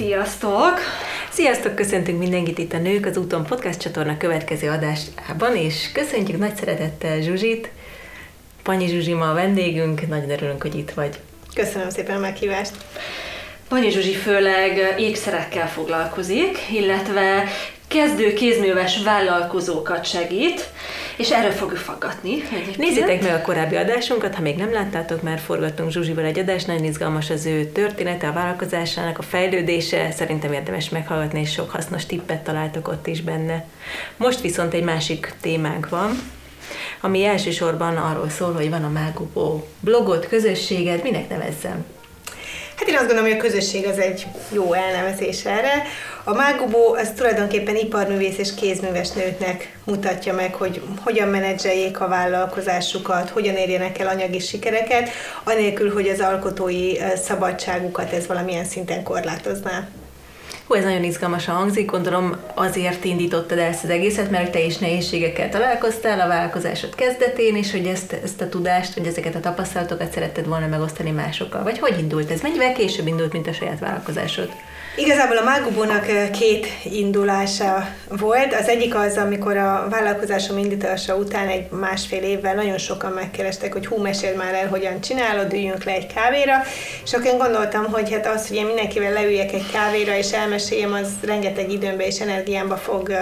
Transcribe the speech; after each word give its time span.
Sziasztok! 0.00 0.78
Sziasztok, 1.30 1.74
köszöntünk 1.74 2.18
mindenkit 2.18 2.58
itt 2.58 2.72
a 2.72 2.78
Nők 2.78 3.06
az 3.06 3.16
úton 3.16 3.44
podcast 3.44 3.80
csatorna 3.80 4.16
következő 4.16 4.68
adásában, 4.68 5.56
és 5.56 5.92
köszöntjük 5.92 6.38
nagy 6.38 6.56
szeretettel 6.56 7.20
Zsuzsit. 7.20 7.70
Panyi 8.62 8.88
Zsuzsi 8.88 9.12
ma 9.12 9.30
a 9.30 9.34
vendégünk, 9.34 10.08
nagyon 10.08 10.30
örülünk, 10.30 10.62
hogy 10.62 10.74
itt 10.74 10.90
vagy. 10.90 11.18
Köszönöm 11.54 11.90
szépen 11.90 12.16
a 12.16 12.18
meghívást. 12.18 12.72
Panyi 13.68 13.90
Zsuzsi 13.90 14.12
főleg 14.12 14.94
ékszerekkel 14.98 15.68
foglalkozik, 15.68 16.58
illetve 16.72 17.44
kezdő 17.88 18.32
kézműves 18.32 19.02
vállalkozókat 19.02 20.04
segít, 20.04 20.68
és 21.20 21.30
erről 21.30 21.50
fogjuk 21.50 21.78
faggatni. 21.78 22.30
Egyébként. 22.32 22.76
Nézzétek 22.76 23.22
meg 23.22 23.34
a 23.34 23.40
korábbi 23.40 23.76
adásunkat, 23.76 24.34
ha 24.34 24.40
még 24.40 24.56
nem 24.56 24.72
láttátok, 24.72 25.22
már 25.22 25.38
forgattunk 25.38 25.90
Zsuzsival 25.90 26.24
egy 26.24 26.38
adást, 26.38 26.66
nagyon 26.66 26.84
izgalmas 26.84 27.30
az 27.30 27.46
ő 27.46 27.64
története, 27.64 28.28
a 28.28 28.32
vállalkozásának, 28.32 29.18
a 29.18 29.22
fejlődése, 29.22 30.10
szerintem 30.10 30.52
érdemes 30.52 30.88
meghallgatni, 30.88 31.40
és 31.40 31.52
sok 31.52 31.70
hasznos 31.70 32.06
tippet 32.06 32.42
találtok 32.42 32.88
ott 32.88 33.06
is 33.06 33.20
benne. 33.22 33.64
Most 34.16 34.40
viszont 34.40 34.74
egy 34.74 34.84
másik 34.84 35.34
témánk 35.40 35.88
van, 35.88 36.18
ami 37.00 37.24
elsősorban 37.24 37.96
arról 37.96 38.28
szól, 38.28 38.52
hogy 38.52 38.70
van 38.70 38.84
a 38.84 38.90
Mágubó 38.90 39.68
blogod, 39.80 40.26
közösséged, 40.26 41.02
minek 41.02 41.28
nevezzem? 41.28 41.84
Hát 42.80 42.88
én 42.88 42.94
azt 42.94 43.06
gondolom, 43.06 43.30
hogy 43.30 43.38
a 43.38 43.42
közösség 43.42 43.86
az 43.86 43.98
egy 43.98 44.26
jó 44.52 44.72
elnevezés 44.72 45.44
erre. 45.44 45.82
A 46.24 46.34
Mágubó 46.34 46.94
az 46.94 47.12
tulajdonképpen 47.16 47.76
iparművész 47.76 48.38
és 48.38 48.54
kézműves 48.54 49.10
nőknek 49.10 49.78
mutatja 49.84 50.34
meg, 50.34 50.54
hogy 50.54 50.82
hogyan 51.02 51.28
menedzseljék 51.28 52.00
a 52.00 52.08
vállalkozásukat, 52.08 53.28
hogyan 53.28 53.56
érjenek 53.56 53.98
el 53.98 54.08
anyagi 54.08 54.38
sikereket, 54.38 55.08
anélkül, 55.44 55.92
hogy 55.92 56.08
az 56.08 56.20
alkotói 56.20 56.92
szabadságukat 57.16 58.12
ez 58.12 58.26
valamilyen 58.26 58.64
szinten 58.64 59.02
korlátozná. 59.02 59.88
Hú, 60.70 60.76
ez 60.76 60.84
nagyon 60.84 61.04
izgalmasan 61.04 61.54
hangzik, 61.54 61.90
gondolom 61.90 62.36
azért 62.54 63.04
indítottad 63.04 63.58
el 63.58 63.68
ezt 63.68 63.84
az 63.84 63.90
egészet, 63.90 64.30
mert 64.30 64.52
te 64.52 64.60
is 64.60 64.78
nehézségekkel 64.78 65.48
találkoztál 65.48 66.20
a 66.20 66.26
vállalkozásod 66.26 66.94
kezdetén, 66.94 67.56
és 67.56 67.70
hogy 67.70 67.86
ezt, 67.86 68.12
ezt 68.12 68.40
a 68.40 68.48
tudást, 68.48 68.94
vagy 68.94 69.06
ezeket 69.06 69.34
a 69.34 69.40
tapasztalatokat 69.40 70.12
szeretted 70.12 70.46
volna 70.46 70.66
megosztani 70.66 71.10
másokkal. 71.10 71.62
Vagy 71.62 71.78
hogy 71.78 71.98
indult 71.98 72.30
ez? 72.30 72.40
Mennyivel 72.40 72.72
később 72.72 73.06
indult, 73.06 73.32
mint 73.32 73.46
a 73.46 73.52
saját 73.52 73.78
vállalkozásod? 73.78 74.48
Igazából 74.96 75.36
a 75.36 75.44
Mágubónak 75.44 76.30
két 76.30 76.66
indulása 76.82 77.88
volt. 78.08 78.54
Az 78.54 78.68
egyik 78.68 78.94
az, 78.94 79.16
amikor 79.16 79.56
a 79.56 79.86
vállalkozásom 79.90 80.58
indítása 80.58 81.14
után 81.14 81.48
egy 81.48 81.70
másfél 81.70 82.22
évvel 82.22 82.54
nagyon 82.54 82.78
sokan 82.78 83.12
megkerestek, 83.12 83.72
hogy 83.72 83.86
hú, 83.86 83.96
mesél 83.96 84.36
már 84.36 84.54
el, 84.54 84.68
hogyan 84.68 85.00
csinálod, 85.00 85.52
üljünk 85.52 85.84
le 85.84 85.92
egy 85.92 86.12
kávéra. 86.14 86.62
És 87.04 87.12
akkor 87.12 87.26
én 87.26 87.38
gondoltam, 87.38 87.84
hogy 87.84 88.12
hát 88.12 88.26
az, 88.26 88.48
hogy 88.48 88.56
én 88.56 88.66
mindenkivel 88.66 89.12
leüljek 89.12 89.52
egy 89.52 89.70
kávéra 89.72 90.16
és 90.16 90.32
elmeséljem, 90.60 90.92
az 90.92 91.08
rengeteg 91.22 91.70
időmbe 91.70 92.06
és 92.06 92.20
energiámba 92.20 92.76
fog 92.76 93.12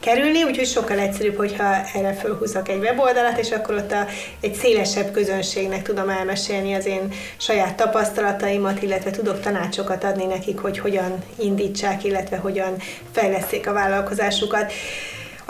kerülni, 0.00 0.42
úgyhogy 0.42 0.66
sokkal 0.66 0.98
egyszerűbb, 0.98 1.36
hogyha 1.36 1.64
erre 1.94 2.12
fölhúzok 2.12 2.68
egy 2.68 2.78
weboldalat, 2.78 3.38
és 3.38 3.50
akkor 3.50 3.74
ott 3.74 3.92
a, 3.92 4.06
egy 4.40 4.54
szélesebb 4.54 5.10
közönségnek 5.10 5.82
tudom 5.82 6.08
elmesélni 6.08 6.74
az 6.74 6.86
én 6.86 7.12
saját 7.36 7.76
tapasztalataimat, 7.76 8.82
illetve 8.82 9.10
tudok 9.10 9.40
tanácsokat 9.40 10.04
adni 10.04 10.24
nekik, 10.24 10.58
hogy 10.58 10.78
hogyan 10.78 11.22
indítsák, 11.38 12.04
illetve 12.04 12.36
hogyan 12.36 12.76
fejleszték 13.12 13.68
a 13.68 13.72
vállalkozásukat. 13.72 14.72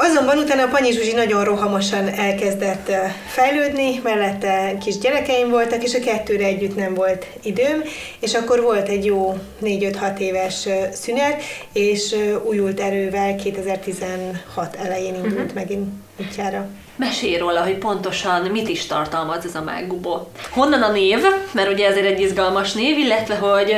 Azonban 0.02 0.38
utána 0.38 0.62
a 0.62 0.68
Panyi 0.68 0.92
Zsuzsi 0.92 1.12
nagyon 1.12 1.44
rohamosan 1.44 2.08
elkezdett 2.08 2.90
fejlődni, 3.26 4.00
mellette 4.02 4.78
kis 4.80 4.98
gyerekeim 4.98 5.50
voltak, 5.50 5.82
és 5.82 5.94
a 5.94 6.00
kettőre 6.00 6.44
együtt 6.44 6.76
nem 6.76 6.94
volt 6.94 7.26
időm, 7.42 7.82
és 8.20 8.34
akkor 8.34 8.62
volt 8.62 8.88
egy 8.88 9.04
jó 9.04 9.38
4-5-6 9.62 10.18
éves 10.18 10.68
szünet, 10.92 11.42
és 11.72 12.16
újult 12.44 12.80
erővel 12.80 13.36
2016 13.36 14.76
elején 14.76 15.14
indult 15.14 15.34
uh-huh. 15.34 15.54
megint 15.54 15.88
útjára. 16.20 16.66
Mesélj 16.96 17.36
róla, 17.36 17.62
hogy 17.62 17.78
pontosan 17.78 18.42
mit 18.42 18.68
is 18.68 18.86
tartalmaz 18.86 19.44
ez 19.44 19.54
a 19.54 19.62
Mágubó. 19.62 20.30
Honnan 20.50 20.82
a 20.82 20.92
név, 20.92 21.18
mert 21.52 21.72
ugye 21.72 21.86
ezért 21.86 22.06
egy 22.06 22.20
izgalmas 22.20 22.72
név, 22.72 22.98
illetve 22.98 23.34
hogy 23.34 23.74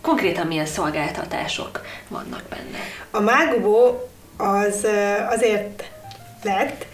konkrétan 0.00 0.46
milyen 0.46 0.66
szolgáltatások 0.66 1.80
vannak 2.08 2.42
benne. 2.48 2.78
A 3.10 3.20
Mágubó 3.20 4.09
az 4.40 4.86
azért 5.30 5.90
lett, 6.42 6.86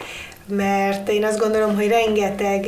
mert 0.49 1.09
én 1.09 1.25
azt 1.25 1.39
gondolom, 1.39 1.75
hogy 1.75 1.89
rengeteg 1.89 2.67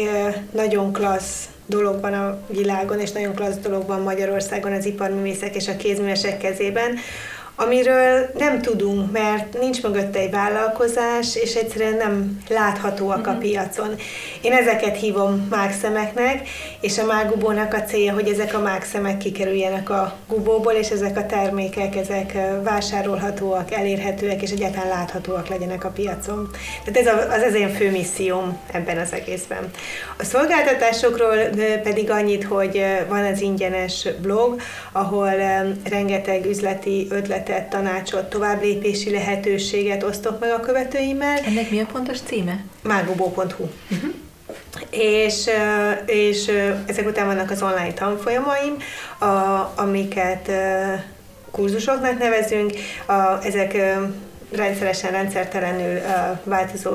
nagyon 0.52 0.92
klassz 0.92 1.48
dolog 1.66 2.00
van 2.00 2.12
a 2.12 2.38
világon, 2.46 3.00
és 3.00 3.12
nagyon 3.12 3.34
klassz 3.34 3.58
dolog 3.62 3.86
van 3.86 4.00
Magyarországon 4.00 4.72
az 4.72 4.84
iparművészek 4.84 5.54
és 5.54 5.68
a 5.68 5.76
kézművesek 5.76 6.38
kezében, 6.38 6.96
amiről 7.60 8.30
nem 8.38 8.62
tudunk, 8.62 9.12
mert 9.12 9.58
nincs 9.58 9.82
mögötte 9.82 10.18
egy 10.18 10.30
vállalkozás, 10.30 11.36
és 11.36 11.54
egyszerűen 11.54 11.96
nem 11.96 12.42
láthatóak 12.48 13.26
a 13.26 13.30
mhm. 13.30 13.40
piacon. 13.40 13.94
Én 14.40 14.52
ezeket 14.52 14.96
hívom 14.96 15.46
mágszemeknek, 15.50 16.48
és 16.80 16.98
a 16.98 17.04
mágubónak 17.04 17.74
a 17.74 17.82
célja, 17.82 18.12
hogy 18.12 18.28
ezek 18.28 18.54
a 18.54 18.58
mágszemek 18.58 19.16
kikerüljenek 19.16 19.90
a 19.90 20.16
gubóból, 20.28 20.72
és 20.72 20.90
ezek 20.90 21.16
a 21.16 21.26
termékek, 21.26 21.96
ezek 21.96 22.36
vásárolhatóak, 22.62 23.72
elérhetőek, 23.72 24.42
és 24.42 24.50
egyáltalán 24.50 24.88
láthatóak 24.88 25.48
legyenek 25.48 25.84
a 25.84 25.90
piacon. 25.90 26.50
Tehát 26.84 27.08
ez 27.08 27.36
az, 27.36 27.42
az 27.42 27.54
én 27.54 27.74
fő 27.74 27.90
misszióm 27.90 28.58
ebben 28.72 28.98
az 28.98 29.12
egészben. 29.12 29.70
A 30.18 30.24
szolgáltatásokról 30.24 31.36
pedig 31.82 32.10
annyit, 32.10 32.44
hogy 32.44 32.84
van 33.08 33.24
az 33.24 33.40
ingyenes 33.40 34.08
blog, 34.22 34.60
ahol 34.92 35.30
rengeteg 35.84 36.46
üzleti 36.46 37.06
ötlet 37.10 37.47
ötletet, 37.48 37.68
tanácsot, 37.68 38.24
továbblépési 38.24 39.10
lehetőséget 39.10 40.02
osztok 40.02 40.40
meg 40.40 40.50
a 40.50 40.60
követőimmel. 40.60 41.38
Ennek 41.38 41.70
mi 41.70 41.80
a 41.80 41.86
pontos 41.92 42.18
címe? 42.20 42.64
mágubó.hu 42.82 43.68
uh-huh. 43.90 44.14
És, 44.90 45.46
és 46.06 46.50
ezek 46.86 47.06
után 47.06 47.26
vannak 47.26 47.50
az 47.50 47.62
online 47.62 47.92
tanfolyamaim, 47.92 48.76
a, 49.18 49.26
amiket 49.76 50.50
kurzusoknak 51.50 52.18
nevezünk, 52.18 52.72
a, 53.06 53.44
ezek 53.44 53.76
rendszeresen, 54.52 55.10
rendszertelenül 55.10 56.00
változó 56.44 56.90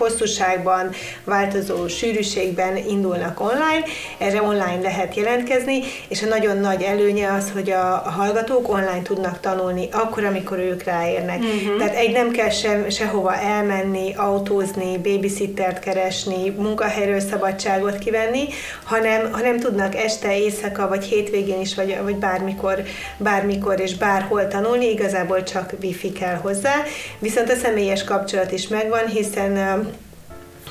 hosszúságban, 0.00 0.90
változó 1.24 1.88
sűrűségben 1.88 2.76
indulnak 2.76 3.40
online, 3.40 3.84
erre 4.18 4.42
online 4.42 4.80
lehet 4.82 5.14
jelentkezni, 5.14 5.80
és 6.08 6.22
a 6.22 6.26
nagyon 6.26 6.58
nagy 6.58 6.82
előnye 6.82 7.32
az, 7.32 7.50
hogy 7.52 7.70
a, 7.70 7.92
a 8.06 8.10
hallgatók 8.10 8.68
online 8.68 9.02
tudnak 9.02 9.40
tanulni 9.40 9.88
akkor, 9.92 10.24
amikor 10.24 10.58
ők 10.58 10.82
ráérnek. 10.82 11.38
Uh-huh. 11.38 11.78
Tehát 11.78 11.94
egy 11.94 12.12
nem 12.12 12.30
kell 12.30 12.50
sem, 12.50 12.90
sehova 12.90 13.36
elmenni, 13.36 14.14
autózni, 14.16 14.98
babysittert 14.98 15.78
keresni, 15.78 16.50
munkahelyről 16.50 17.20
szabadságot 17.20 17.98
kivenni, 17.98 18.48
hanem, 18.84 19.32
hanem 19.32 19.58
tudnak 19.58 19.94
este, 19.96 20.38
éjszaka, 20.38 20.88
vagy 20.88 21.04
hétvégén 21.04 21.60
is, 21.60 21.74
vagy, 21.74 21.98
vagy 22.02 22.16
bármikor, 22.16 22.82
bármikor 23.16 23.80
és 23.80 23.96
bárhol 23.96 24.48
tanulni, 24.48 24.90
igazából 24.90 25.42
csak 25.42 25.72
wifi 25.82 26.12
kell 26.12 26.34
hozzá. 26.34 26.74
Viszont 27.18 27.50
a 27.50 27.56
személyes 27.56 28.04
kapcsolat 28.04 28.52
is 28.52 28.68
megvan, 28.68 29.06
hiszen 29.06 29.88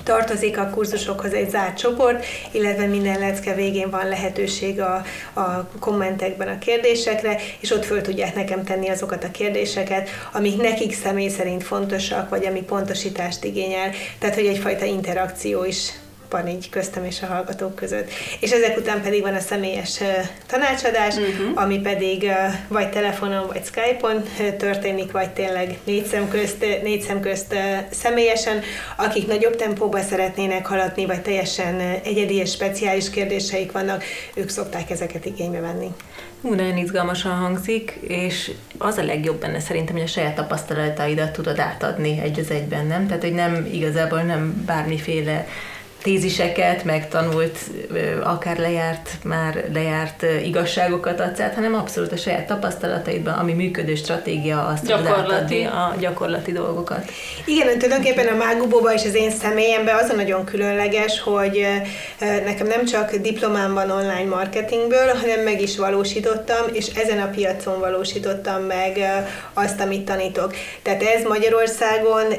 tartozik 0.04 0.58
a 0.58 0.70
kurzusokhoz 0.70 1.34
egy 1.34 1.50
zárt 1.50 1.78
csoport, 1.78 2.26
illetve 2.52 2.86
minden 2.86 3.20
lecke 3.20 3.54
végén 3.54 3.90
van 3.90 4.08
lehetőség 4.08 4.82
a, 4.82 5.04
a 5.34 5.68
kommentekben 5.80 6.48
a 6.48 6.58
kérdésekre, 6.58 7.38
és 7.60 7.72
ott 7.72 7.86
föl 7.86 8.02
tudják 8.02 8.36
nekem 8.36 8.64
tenni 8.64 8.90
azokat 8.90 9.24
a 9.24 9.32
kérdéseket, 9.32 10.10
amik 10.34 10.62
nekik 10.62 10.96
személy 10.96 11.30
szerint 11.30 11.64
fontosak, 11.64 12.30
vagy 12.30 12.46
ami 12.46 12.62
pontosítást 12.62 13.44
igényel. 13.44 13.92
Tehát, 14.20 14.36
hogy 14.36 14.46
egyfajta 14.46 14.86
interakció 14.86 15.64
is 15.64 15.92
van 16.30 16.48
így 16.48 16.70
köztem 16.70 17.04
és 17.04 17.22
a 17.22 17.26
hallgatók 17.26 17.76
között. 17.76 18.10
És 18.40 18.52
ezek 18.52 18.78
után 18.78 19.02
pedig 19.02 19.22
van 19.22 19.34
a 19.34 19.40
személyes 19.40 20.00
tanácsadás, 20.48 21.16
uh-huh. 21.16 21.62
ami 21.62 21.80
pedig 21.80 22.32
vagy 22.68 22.90
telefonon, 22.90 23.48
vagy 23.48 23.66
Skype-on 23.66 24.24
történik, 24.58 25.12
vagy 25.12 25.30
tényleg 25.30 25.78
négy 25.84 26.06
szem 26.06 26.30
közt, 26.30 26.66
négy 26.84 27.02
szem 27.02 27.20
közt 27.20 27.56
személyesen, 27.90 28.62
akik 28.98 29.28
nagyobb 29.28 29.56
tempóban 29.56 30.04
szeretnének 30.04 30.66
haladni, 30.66 31.06
vagy 31.06 31.22
teljesen 31.22 31.80
egyedi 32.04 32.36
és 32.36 32.52
speciális 32.52 33.10
kérdéseik 33.10 33.72
vannak, 33.72 34.04
ők 34.34 34.50
szokták 34.50 34.90
ezeket 34.90 35.26
igénybe 35.26 35.60
venni. 35.60 35.88
Ú, 36.42 36.54
nagyon 36.54 36.78
izgalmasan 36.78 37.32
hangzik, 37.32 38.00
és 38.02 38.52
az 38.78 38.98
a 38.98 39.04
legjobb 39.04 39.40
benne 39.40 39.60
szerintem, 39.60 39.96
hogy 39.96 40.04
a 40.04 40.08
saját 40.08 40.36
tapasztalataidat 40.36 41.32
tudod 41.32 41.60
átadni 41.60 42.20
egy 42.24 42.40
az 42.40 42.52
egyben, 42.52 42.86
nem? 42.86 43.08
Tehát, 43.08 43.22
hogy 43.22 43.34
nem 43.34 43.68
igazából 43.72 44.22
nem 44.22 44.64
bármiféle 44.66 45.48
téziseket, 46.02 46.84
meg 46.84 47.08
tanult, 47.08 47.58
akár 48.24 48.58
lejárt, 48.58 49.10
már 49.24 49.66
lejárt 49.74 50.26
igazságokat 50.44 51.20
adsz 51.20 51.40
át, 51.40 51.54
hanem 51.54 51.74
abszolút 51.74 52.12
a 52.12 52.18
saját 52.18 52.48
tapasztalataidban, 52.48 53.34
ami 53.34 53.54
működő 53.54 53.96
stratégia, 53.96 54.66
azt 54.66 54.86
gyakorlati. 54.86 55.64
a 55.64 55.96
gyakorlati 56.00 56.52
dolgokat. 56.52 57.12
Igen, 57.46 57.80
tulajdonképpen 57.80 58.28
a 58.28 58.36
Mágubóban 58.36 58.94
és 58.94 59.04
az 59.06 59.16
én 59.16 59.32
személyemben 59.32 59.96
az 59.96 60.10
a 60.10 60.16
nagyon 60.16 60.46
különleges, 60.46 61.22
hogy 61.22 61.68
nekem 62.20 62.68
nem 62.68 62.86
csak 62.86 63.16
diplomám 63.16 63.74
van 63.74 63.92
online 63.92 64.30
marketingből, 64.30 65.08
hanem 65.22 65.40
meg 65.44 65.62
is 65.62 65.78
valósítottam, 65.78 66.66
és 66.72 66.88
ezen 66.88 67.20
a 67.20 67.30
piacon 67.30 67.80
valósítottam 67.80 68.62
meg 68.62 69.00
azt, 69.54 69.80
amit 69.80 70.06
tanítok. 70.06 70.56
Tehát 70.82 71.04
ez 71.04 71.24
Magyarországon 71.24 72.32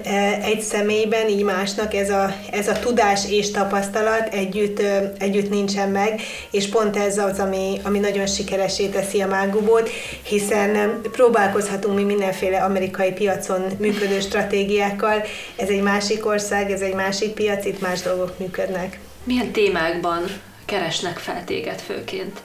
egy 0.42 0.60
személyben, 0.60 1.28
így 1.28 1.44
másnak 1.44 1.94
ez 1.94 2.10
a, 2.10 2.34
ez 2.52 2.68
a 2.68 2.78
tudás 2.78 3.30
és 3.30 3.49
tapasztalat 3.50 4.34
együtt, 4.34 4.82
együtt 5.18 5.50
nincsen 5.50 5.88
meg, 5.88 6.20
és 6.50 6.68
pont 6.68 6.96
ez 6.96 7.18
az, 7.18 7.38
ami, 7.38 7.80
ami 7.82 7.98
nagyon 7.98 8.26
sikeresé 8.26 8.86
teszi 8.86 9.20
a 9.22 9.26
Mágubót, 9.26 9.90
hiszen 10.22 11.00
próbálkozhatunk 11.12 11.96
mi 11.96 12.04
mindenféle 12.04 12.58
amerikai 12.62 13.12
piacon 13.12 13.62
működő 13.78 14.20
stratégiákkal, 14.20 15.22
ez 15.56 15.68
egy 15.68 15.82
másik 15.82 16.26
ország, 16.26 16.70
ez 16.70 16.80
egy 16.80 16.94
másik 16.94 17.32
piac, 17.32 17.64
itt 17.64 17.80
más 17.80 18.00
dolgok 18.00 18.38
működnek. 18.38 18.98
Milyen 19.24 19.52
témákban 19.52 20.24
keresnek 20.64 21.18
fel 21.18 21.44
téged 21.44 21.80
főként? 21.80 22.40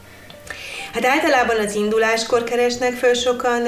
Hát 0.93 1.05
általában 1.05 1.59
az 1.59 1.75
induláskor 1.75 2.43
keresnek 2.43 2.93
föl 2.93 3.13
sokan 3.13 3.63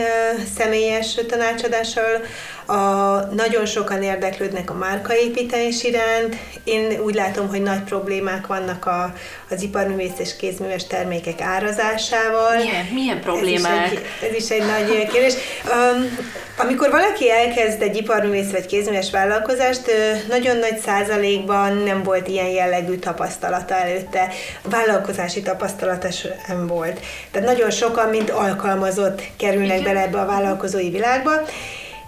személyes 0.56 1.14
tanácsadással, 1.28 2.22
a, 2.68 3.20
nagyon 3.34 3.66
sokan 3.66 4.04
érdeklődnek 4.04 4.70
a 4.70 4.74
márkaépítés 4.74 5.84
iránt. 5.84 6.36
Én 6.64 7.00
úgy 7.00 7.16
látom, 7.16 7.48
hogy 7.48 7.62
nagy 7.62 7.84
problémák 7.84 8.48
vannak 8.48 8.86
a, 8.86 9.14
az 9.50 9.62
iparművész 9.62 10.20
és 10.20 10.36
kézműves 10.36 10.88
termékek 10.88 11.42
árazásával. 11.42 12.56
Milyen, 12.58 12.86
milyen 12.94 13.22
problémák? 13.22 13.86
Ez 13.86 13.92
is 13.92 13.98
egy, 13.98 14.30
ez 14.30 14.36
is 14.36 14.50
egy 14.50 14.66
nagy 14.66 15.08
kérdés. 15.08 15.34
Um, 15.66 16.18
amikor 16.60 16.90
valaki 16.90 17.32
elkezd 17.32 17.82
egy 17.82 17.96
iparművész 17.96 18.52
vagy 18.52 18.66
kézműves 18.66 19.12
vállalkozást, 19.12 19.82
nagyon 20.28 20.58
nagy 20.58 20.78
százalékban 20.78 21.78
nem 21.78 22.04
volt 22.04 22.28
ilyen 22.28 22.48
jellegű 22.48 22.96
tapasztalata 22.96 23.76
előtte. 23.76 24.28
Vállalkozási 24.64 25.42
tapasztalata 25.42 26.12
sem 26.12 26.68
volt. 26.68 27.00
Tehát 27.32 27.48
nagyon 27.48 27.70
sokan, 27.70 28.10
mint 28.10 28.30
alkalmazott 28.30 29.22
kerülnek 29.38 29.80
Igen. 29.80 29.84
bele 29.84 30.06
ebbe 30.06 30.20
a 30.20 30.26
vállalkozói 30.26 30.90
világba, 30.90 31.32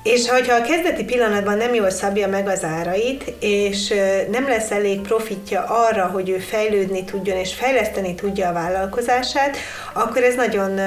és 0.03 0.29
hogyha 0.29 0.55
a 0.55 0.61
kezdeti 0.61 1.03
pillanatban 1.03 1.57
nem 1.57 1.73
jól 1.73 1.89
szabja 1.89 2.27
meg 2.27 2.47
az 2.47 2.63
árait, 2.63 3.33
és 3.39 3.93
nem 4.31 4.47
lesz 4.47 4.71
elég 4.71 5.01
profitja 5.01 5.63
arra, 5.63 6.05
hogy 6.05 6.29
ő 6.29 6.37
fejlődni 6.37 7.03
tudjon 7.03 7.37
és 7.37 7.53
fejleszteni 7.53 8.15
tudja 8.15 8.49
a 8.49 8.53
vállalkozását, 8.53 9.57
akkor 9.93 10.23
ez 10.23 10.35
nagyon 10.35 10.79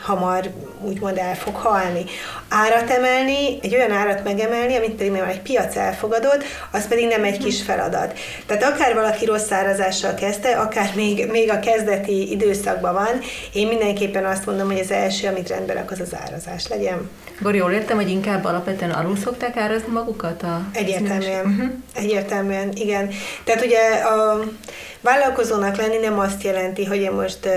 hamar 0.00 0.50
úgymond 0.80 1.18
el 1.18 1.36
fog 1.36 1.54
halni. 1.54 2.04
Árat 2.48 2.90
emelni, 2.90 3.58
egy 3.62 3.74
olyan 3.74 3.90
árat 3.90 4.24
megemelni, 4.24 4.76
amit 4.76 4.94
pedig 4.94 5.12
nem 5.12 5.28
egy 5.28 5.40
piac 5.40 5.76
elfogadott, 5.76 6.44
az 6.70 6.88
pedig 6.88 7.06
nem 7.06 7.24
egy 7.24 7.38
kis 7.38 7.62
feladat. 7.62 8.18
Tehát 8.46 8.64
akár 8.64 8.94
valaki 8.94 9.24
rossz 9.24 9.50
árazással 9.50 10.14
kezdte, 10.14 10.50
akár 10.50 10.90
még, 10.94 11.30
még 11.30 11.50
a 11.50 11.60
kezdeti 11.60 12.30
időszakban 12.30 12.92
van, 12.92 13.20
én 13.52 13.66
mindenképpen 13.66 14.24
azt 14.24 14.46
mondom, 14.46 14.66
hogy 14.66 14.78
az 14.80 14.90
első, 14.90 15.28
amit 15.28 15.48
rendbe 15.48 15.72
rak, 15.72 15.90
az 15.90 16.00
az 16.00 16.16
árazás 16.24 16.68
legyen. 16.68 17.10
Akkor 17.38 17.54
jól 17.54 17.72
értem, 17.72 17.96
hogy 17.96 18.10
inkább 18.10 18.44
alapvetően 18.44 18.90
alul 18.90 19.16
szokták 19.16 19.56
árazni 19.56 19.92
magukat 19.92 20.42
a 20.42 20.60
Egyértelműen. 20.72 21.46
Uh-huh. 21.46 21.70
Egyértelműen, 21.94 22.72
igen. 22.74 23.10
Tehát 23.44 23.64
ugye 23.64 23.78
a 23.94 24.40
vállalkozónak 25.00 25.76
lenni 25.76 25.96
nem 25.96 26.18
azt 26.18 26.42
jelenti, 26.42 26.84
hogy 26.84 27.00
én 27.00 27.10
most 27.10 27.48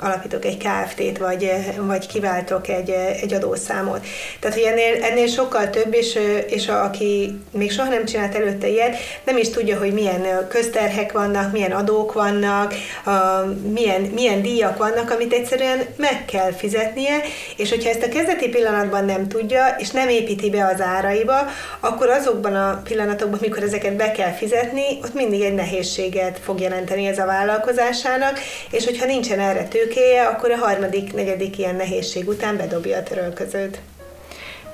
alapítok 0.00 0.44
egy 0.44 0.56
KFT-t, 0.56 1.18
vagy, 1.18 1.50
vagy 1.76 2.06
kiváltok 2.06 2.68
egy, 2.68 2.90
egy 3.20 3.34
adószámot. 3.34 4.06
Tehát, 4.40 4.56
hogy 4.56 4.66
ennél, 4.66 5.04
ennél 5.04 5.26
sokkal 5.26 5.70
több, 5.70 5.94
és, 5.94 6.18
és 6.48 6.68
aki 6.68 7.38
még 7.50 7.72
soha 7.72 7.88
nem 7.88 8.04
csinált 8.04 8.34
előtte 8.34 8.68
ilyet, 8.68 8.96
nem 9.24 9.36
is 9.36 9.50
tudja, 9.50 9.78
hogy 9.78 9.92
milyen 9.92 10.46
közterhek 10.48 11.12
vannak, 11.12 11.52
milyen 11.52 11.72
adók 11.72 12.12
vannak, 12.12 12.74
a, 13.04 13.10
milyen, 13.72 14.00
milyen 14.00 14.42
díjak 14.42 14.76
vannak, 14.78 15.10
amit 15.10 15.32
egyszerűen 15.32 15.78
meg 15.96 16.24
kell 16.24 16.52
fizetnie, 16.52 17.16
és 17.56 17.70
hogyha 17.70 17.90
ezt 17.90 18.02
a 18.02 18.08
kezdeti 18.08 18.48
pillanatban 18.48 19.04
nem 19.04 19.28
tudja, 19.28 19.76
és 19.78 19.90
nem 19.90 20.08
építi 20.08 20.50
be 20.50 20.66
az 20.74 20.80
áraiba, 20.80 21.46
akkor 21.80 22.08
azokban 22.08 22.54
a 22.54 22.80
pillanatokban, 22.84 23.38
mikor 23.42 23.62
ezeket 23.62 23.96
be 23.96 24.10
kell 24.10 24.32
fizetni, 24.32 24.82
ott 25.02 25.14
mindig 25.14 25.40
egy 25.40 25.54
nehézséget 25.54 26.38
fog 26.42 26.60
jelenteni 26.60 27.06
ez 27.06 27.18
a 27.18 27.26
vállalkozásának, 27.26 28.38
és 28.70 28.84
hogyha 28.84 29.06
nincsen 29.06 29.38
erre 29.38 29.64
tőke, 29.64 29.89
tőkéje, 29.90 30.26
akkor 30.26 30.50
a 30.50 30.56
harmadik, 30.56 31.12
negyedik 31.12 31.58
ilyen 31.58 31.74
nehézség 31.74 32.28
után 32.28 32.56
bedobja 32.56 32.96
a 32.96 33.02
törölközőt. 33.02 33.80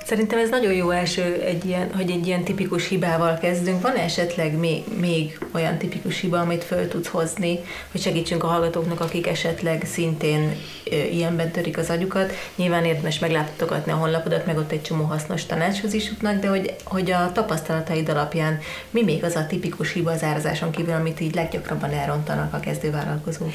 Szerintem 0.05 0.39
ez 0.39 0.49
nagyon 0.49 0.73
jó 0.73 0.91
első, 0.91 1.23
egy 1.45 1.65
ilyen, 1.65 1.93
hogy 1.95 2.11
egy 2.11 2.27
ilyen 2.27 2.45
tipikus 2.45 2.89
hibával 2.89 3.39
kezdünk. 3.39 3.83
Van 3.83 3.97
esetleg 3.97 4.59
még, 4.59 4.83
még 4.99 5.39
olyan 5.53 5.79
tipikus 5.79 6.21
hiba, 6.21 6.39
amit 6.39 6.65
föl 6.65 6.89
tudsz 6.89 7.09
hozni, 7.09 7.59
hogy 7.93 8.01
segítsünk 8.01 8.45
a 8.45 8.47
hallgatóknak, 8.47 9.01
akik 9.01 9.27
esetleg 9.27 9.85
szintén 9.85 10.57
ö, 10.91 10.95
ilyenben 10.95 11.51
törik 11.51 11.79
az 11.79 11.91
agyukat. 11.91 12.33
Nyilván 12.57 12.85
érdemes 12.85 13.19
meglátogatni 13.19 13.93
a 13.93 13.97
honlapodat, 13.97 14.47
meg 14.47 14.59
ott 14.59 14.73
egy 14.73 14.83
csomó 14.83 15.05
hasznos 15.05 15.47
tanácshoz 15.47 15.93
is 15.93 16.09
jutnak, 16.09 16.41
de 16.41 16.49
hogy, 16.49 16.75
hogy 16.85 17.11
a 17.11 17.33
tapasztalataid 17.33 18.09
alapján 18.09 18.59
mi 18.91 19.03
még 19.03 19.25
az 19.25 19.35
a 19.35 19.47
tipikus 19.47 19.93
hiba 19.93 20.11
az 20.11 20.23
árazáson 20.23 20.71
kívül, 20.71 20.95
amit 20.95 21.21
így 21.21 21.35
leggyakrabban 21.35 21.91
elrontanak 21.91 22.55
a 22.55 22.61
kezdővállalkozók? 22.61 23.53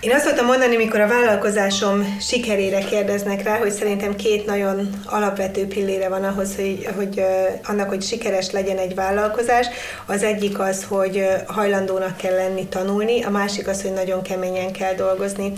Én 0.00 0.12
azt 0.12 0.24
szoktam 0.24 0.46
mondani, 0.46 0.76
mikor 0.76 1.00
a 1.00 1.08
vállalkozásom 1.08 2.16
sikerére 2.20 2.78
kérdeznek 2.78 3.42
rá, 3.42 3.58
hogy 3.58 3.70
szerintem 3.70 4.16
két 4.16 4.46
nagyon 4.46 4.90
alapvető 5.04 5.66
pillére 5.66 6.08
van 6.08 6.24
ahhoz, 6.24 6.56
hogy, 6.56 6.88
hogy 6.96 7.22
annak, 7.64 7.88
hogy 7.88 8.02
sikeres 8.02 8.50
legyen 8.50 8.78
egy 8.78 8.94
vállalkozás. 8.94 9.66
Az 10.06 10.22
egyik 10.22 10.58
az, 10.58 10.84
hogy 10.88 11.26
hajlandónak 11.46 12.16
kell 12.16 12.34
lenni 12.34 12.66
tanulni, 12.66 13.22
a 13.22 13.30
másik 13.30 13.68
az, 13.68 13.82
hogy 13.82 13.92
nagyon 13.92 14.22
keményen 14.22 14.72
kell 14.72 14.94
dolgozni. 14.94 15.52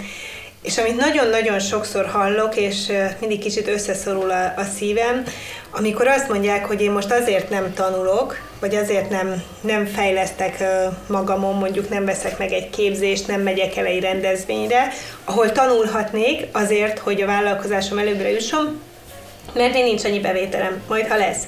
És 0.62 0.78
amit 0.78 0.96
nagyon-nagyon 0.96 1.58
sokszor 1.58 2.06
hallok, 2.06 2.56
és 2.56 2.92
mindig 3.20 3.38
kicsit 3.38 3.68
összeszorul 3.68 4.30
a, 4.30 4.52
a 4.56 4.64
szívem, 4.76 5.22
amikor 5.70 6.06
azt 6.06 6.28
mondják, 6.28 6.66
hogy 6.66 6.80
én 6.80 6.90
most 6.90 7.10
azért 7.10 7.50
nem 7.50 7.72
tanulok, 7.74 8.36
vagy 8.60 8.74
azért 8.74 9.10
nem, 9.10 9.42
nem 9.60 9.86
fejlesztek 9.86 10.64
magamon, 11.06 11.54
mondjuk 11.54 11.88
nem 11.88 12.04
veszek 12.04 12.38
meg 12.38 12.52
egy 12.52 12.70
képzést, 12.70 13.26
nem 13.26 13.40
megyek 13.40 13.76
el 13.76 13.86
egy 13.86 14.00
rendezvényre, 14.00 14.88
ahol 15.24 15.52
tanulhatnék 15.52 16.46
azért, 16.52 16.98
hogy 16.98 17.22
a 17.22 17.26
vállalkozásom 17.26 17.98
előbbre 17.98 18.30
jusson, 18.30 18.80
mert 19.54 19.74
én 19.74 19.84
nincs 19.84 20.04
annyi 20.04 20.18
bevételem, 20.20 20.82
majd 20.88 21.06
ha 21.06 21.16
lesz. 21.16 21.42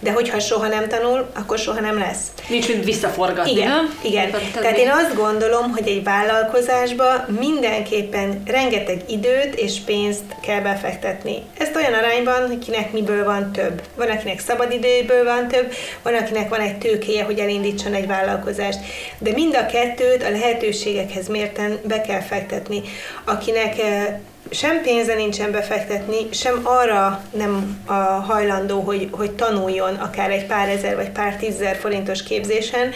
De 0.00 0.12
hogyha 0.12 0.38
soha 0.38 0.66
nem 0.66 0.88
tanul, 0.88 1.30
akkor 1.34 1.58
soha 1.58 1.80
nem 1.80 1.98
lesz. 1.98 2.26
Nincs 2.48 2.68
mit 2.68 2.84
visszaforgatni, 2.84 3.50
Igen, 3.50 3.68
nem? 3.68 3.98
igen. 4.02 4.30
Tehát 4.54 4.78
én 4.78 4.90
azt 4.90 5.14
gondolom, 5.14 5.70
hogy 5.70 5.88
egy 5.88 6.02
vállalkozásba 6.04 7.04
mindenképpen 7.38 8.42
rengeteg 8.46 9.02
időt 9.08 9.54
és 9.54 9.78
pénzt 9.84 10.22
kell 10.42 10.60
befektetni. 10.60 11.42
Ezt 11.58 11.76
olyan 11.76 11.92
arányban, 11.92 12.46
hogy 12.46 12.58
kinek 12.58 12.92
miből 12.92 13.24
van 13.24 13.52
több. 13.52 13.82
Van, 13.94 14.10
akinek 14.10 14.40
szabadidőből 14.40 15.24
van 15.24 15.48
több, 15.48 15.72
van, 16.02 16.14
akinek 16.14 16.48
van 16.48 16.60
egy 16.60 16.78
tőkéje, 16.78 17.24
hogy 17.24 17.38
elindítson 17.38 17.94
egy 17.94 18.06
vállalkozást. 18.06 18.78
De 19.18 19.32
mind 19.32 19.54
a 19.54 19.66
kettőt 19.66 20.22
a 20.22 20.30
lehetőségekhez 20.30 21.28
mérten 21.28 21.78
be 21.84 22.00
kell 22.00 22.20
fektetni. 22.20 22.82
Akinek 23.24 23.78
eh, 23.78 24.06
sem 24.50 24.82
pénze 24.82 25.14
nincsen 25.14 25.50
befektetni, 25.50 26.28
sem 26.32 26.60
arra 26.62 27.24
nem 27.30 27.82
a 27.86 27.92
hajlandó, 28.02 28.80
hogy, 28.80 29.08
hogy 29.10 29.30
tanuljon 29.32 29.94
akár 29.94 30.30
egy 30.30 30.46
pár 30.46 30.68
ezer 30.68 30.96
vagy 30.96 31.10
pár 31.10 31.36
tízzer 31.36 31.76
forintos 31.76 32.22
képzésen, 32.22 32.92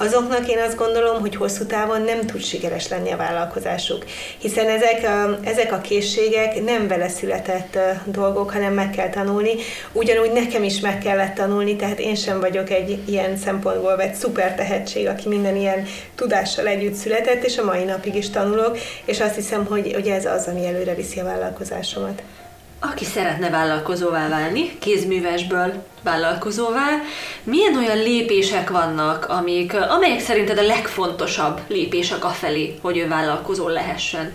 azoknak 0.00 0.48
én 0.48 0.58
azt 0.58 0.76
gondolom, 0.76 1.20
hogy 1.20 1.36
hosszú 1.36 1.64
távon 1.64 2.02
nem 2.02 2.20
tud 2.20 2.42
sikeres 2.42 2.88
lenni 2.88 3.10
a 3.10 3.16
vállalkozásuk. 3.16 4.04
Hiszen 4.38 4.68
ezek 4.68 5.08
a, 5.08 5.38
ezek 5.44 5.72
a 5.72 5.80
készségek 5.80 6.64
nem 6.64 6.88
vele 6.88 7.08
született 7.08 7.78
dolgok, 8.04 8.50
hanem 8.50 8.74
meg 8.74 8.90
kell 8.90 9.08
tanulni. 9.10 9.52
Ugyanúgy 9.92 10.32
nekem 10.32 10.62
is 10.62 10.80
meg 10.80 10.98
kellett 10.98 11.34
tanulni, 11.34 11.76
tehát 11.76 11.98
én 11.98 12.14
sem 12.14 12.40
vagyok 12.40 12.70
egy 12.70 12.98
ilyen 13.08 13.36
szempontból 13.36 13.96
vett 13.96 14.14
szuper 14.14 14.54
tehetség, 14.54 15.06
aki 15.06 15.28
minden 15.28 15.56
ilyen 15.56 15.86
tudással 16.14 16.66
együtt 16.66 16.94
született, 16.94 17.44
és 17.44 17.58
a 17.58 17.64
mai 17.64 17.84
napig 17.84 18.14
is 18.14 18.30
tanulok, 18.30 18.78
és 19.04 19.20
azt 19.20 19.34
hiszem, 19.34 19.66
hogy, 19.66 19.92
hogy 19.92 20.08
ez 20.08 20.24
az, 20.24 20.46
ami 20.46 20.66
előre 20.66 20.94
viszi 20.94 21.20
a 21.20 21.24
vállalkozásomat. 21.24 22.22
Aki 22.82 23.04
szeretne 23.04 23.50
vállalkozóvá 23.50 24.28
válni, 24.28 24.78
kézművesből 24.78 25.84
vállalkozóvá, 26.02 26.88
milyen 27.42 27.76
olyan 27.76 27.96
lépések 27.96 28.70
vannak, 28.70 29.24
amik, 29.28 29.74
amelyek 29.74 30.20
szerinted 30.20 30.58
a 30.58 30.62
legfontosabb 30.62 31.60
lépések 31.68 32.24
afelé, 32.24 32.78
hogy 32.82 32.98
ő 32.98 33.08
vállalkozó 33.08 33.68
lehessen? 33.68 34.32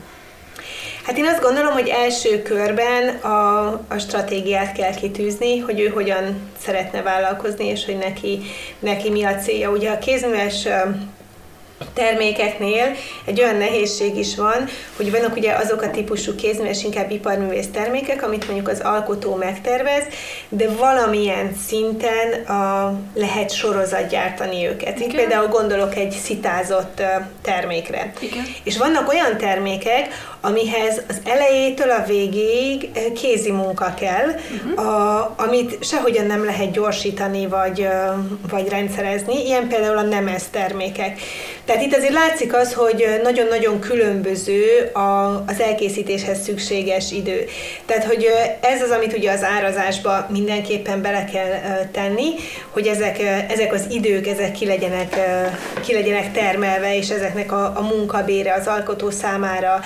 Hát 1.05 1.17
én 1.17 1.25
azt 1.25 1.41
gondolom, 1.41 1.73
hogy 1.73 1.87
első 1.87 2.41
körben 2.41 3.07
a, 3.07 3.67
a 3.67 3.97
stratégiát 3.97 4.71
kell 4.71 4.93
kitűzni, 4.93 5.59
hogy 5.59 5.79
ő 5.79 5.87
hogyan 5.87 6.51
szeretne 6.61 7.01
vállalkozni, 7.01 7.65
és 7.65 7.85
hogy 7.85 7.97
neki, 7.97 8.41
neki 8.79 9.09
mi 9.09 9.23
a 9.23 9.35
célja. 9.35 9.69
Ugye 9.69 9.91
a 9.91 9.99
kézműves 9.99 10.67
termékeknél 11.93 12.95
egy 13.25 13.41
olyan 13.41 13.55
nehézség 13.55 14.17
is 14.17 14.35
van, 14.35 14.67
hogy 14.95 15.11
vannak 15.11 15.35
ugye 15.35 15.53
azok 15.53 15.81
a 15.81 15.91
típusú 15.91 16.35
kézműves, 16.35 16.83
inkább 16.83 17.11
iparművész 17.11 17.67
termékek, 17.73 18.23
amit 18.23 18.45
mondjuk 18.45 18.67
az 18.67 18.79
alkotó 18.79 19.35
megtervez, 19.35 20.03
de 20.49 20.69
valamilyen 20.69 21.55
szinten 21.67 22.43
a, 22.45 22.93
lehet 23.13 23.51
sorozat 23.51 24.09
gyártani 24.09 24.67
őket. 24.67 24.99
Itt 24.99 25.15
például 25.15 25.47
gondolok 25.47 25.95
egy 25.95 26.11
szitázott 26.11 27.01
termékre. 27.41 28.13
Igen. 28.19 28.43
És 28.63 28.77
vannak 28.77 29.09
olyan 29.09 29.37
termékek, 29.37 30.07
amihez 30.45 31.01
az 31.07 31.21
elejétől 31.23 31.89
a 31.89 32.03
végéig 32.07 32.89
kézi 33.13 33.51
munka 33.51 33.93
kell, 33.99 34.27
uh-huh. 34.27 34.87
a, 34.87 35.33
amit 35.37 35.83
sehogyan 35.83 36.25
nem 36.25 36.45
lehet 36.45 36.71
gyorsítani 36.71 37.47
vagy, 37.47 37.87
vagy 38.49 38.69
rendszerezni, 38.69 39.45
ilyen 39.45 39.67
például 39.67 39.97
a 39.97 40.01
nemes 40.01 40.43
termékek. 40.51 41.19
Tehát 41.65 41.81
itt 41.81 41.95
azért 41.95 42.13
látszik 42.13 42.55
az, 42.55 42.73
hogy 42.73 43.05
nagyon-nagyon 43.23 43.79
különböző 43.79 44.89
a, 44.93 45.43
az 45.47 45.59
elkészítéshez 45.59 46.41
szükséges 46.41 47.11
idő. 47.11 47.45
Tehát, 47.85 48.03
hogy 48.03 48.27
ez 48.61 48.81
az, 48.81 48.89
amit 48.89 49.17
ugye 49.17 49.31
az 49.31 49.43
árazásba 49.43 50.25
mindenképpen 50.29 51.01
bele 51.01 51.25
kell 51.33 51.85
tenni, 51.91 52.29
hogy 52.69 52.87
ezek, 52.87 53.19
ezek 53.49 53.73
az 53.73 53.85
idők, 53.89 54.27
ezek 54.27 54.51
ki 54.51 54.65
legyenek, 54.65 55.19
ki 55.85 55.93
legyenek 55.93 56.31
termelve, 56.31 56.97
és 56.97 57.09
ezeknek 57.09 57.51
a, 57.51 57.73
a 57.75 57.81
munkabére 57.81 58.53
az 58.53 58.67
alkotó 58.67 59.09
számára 59.09 59.79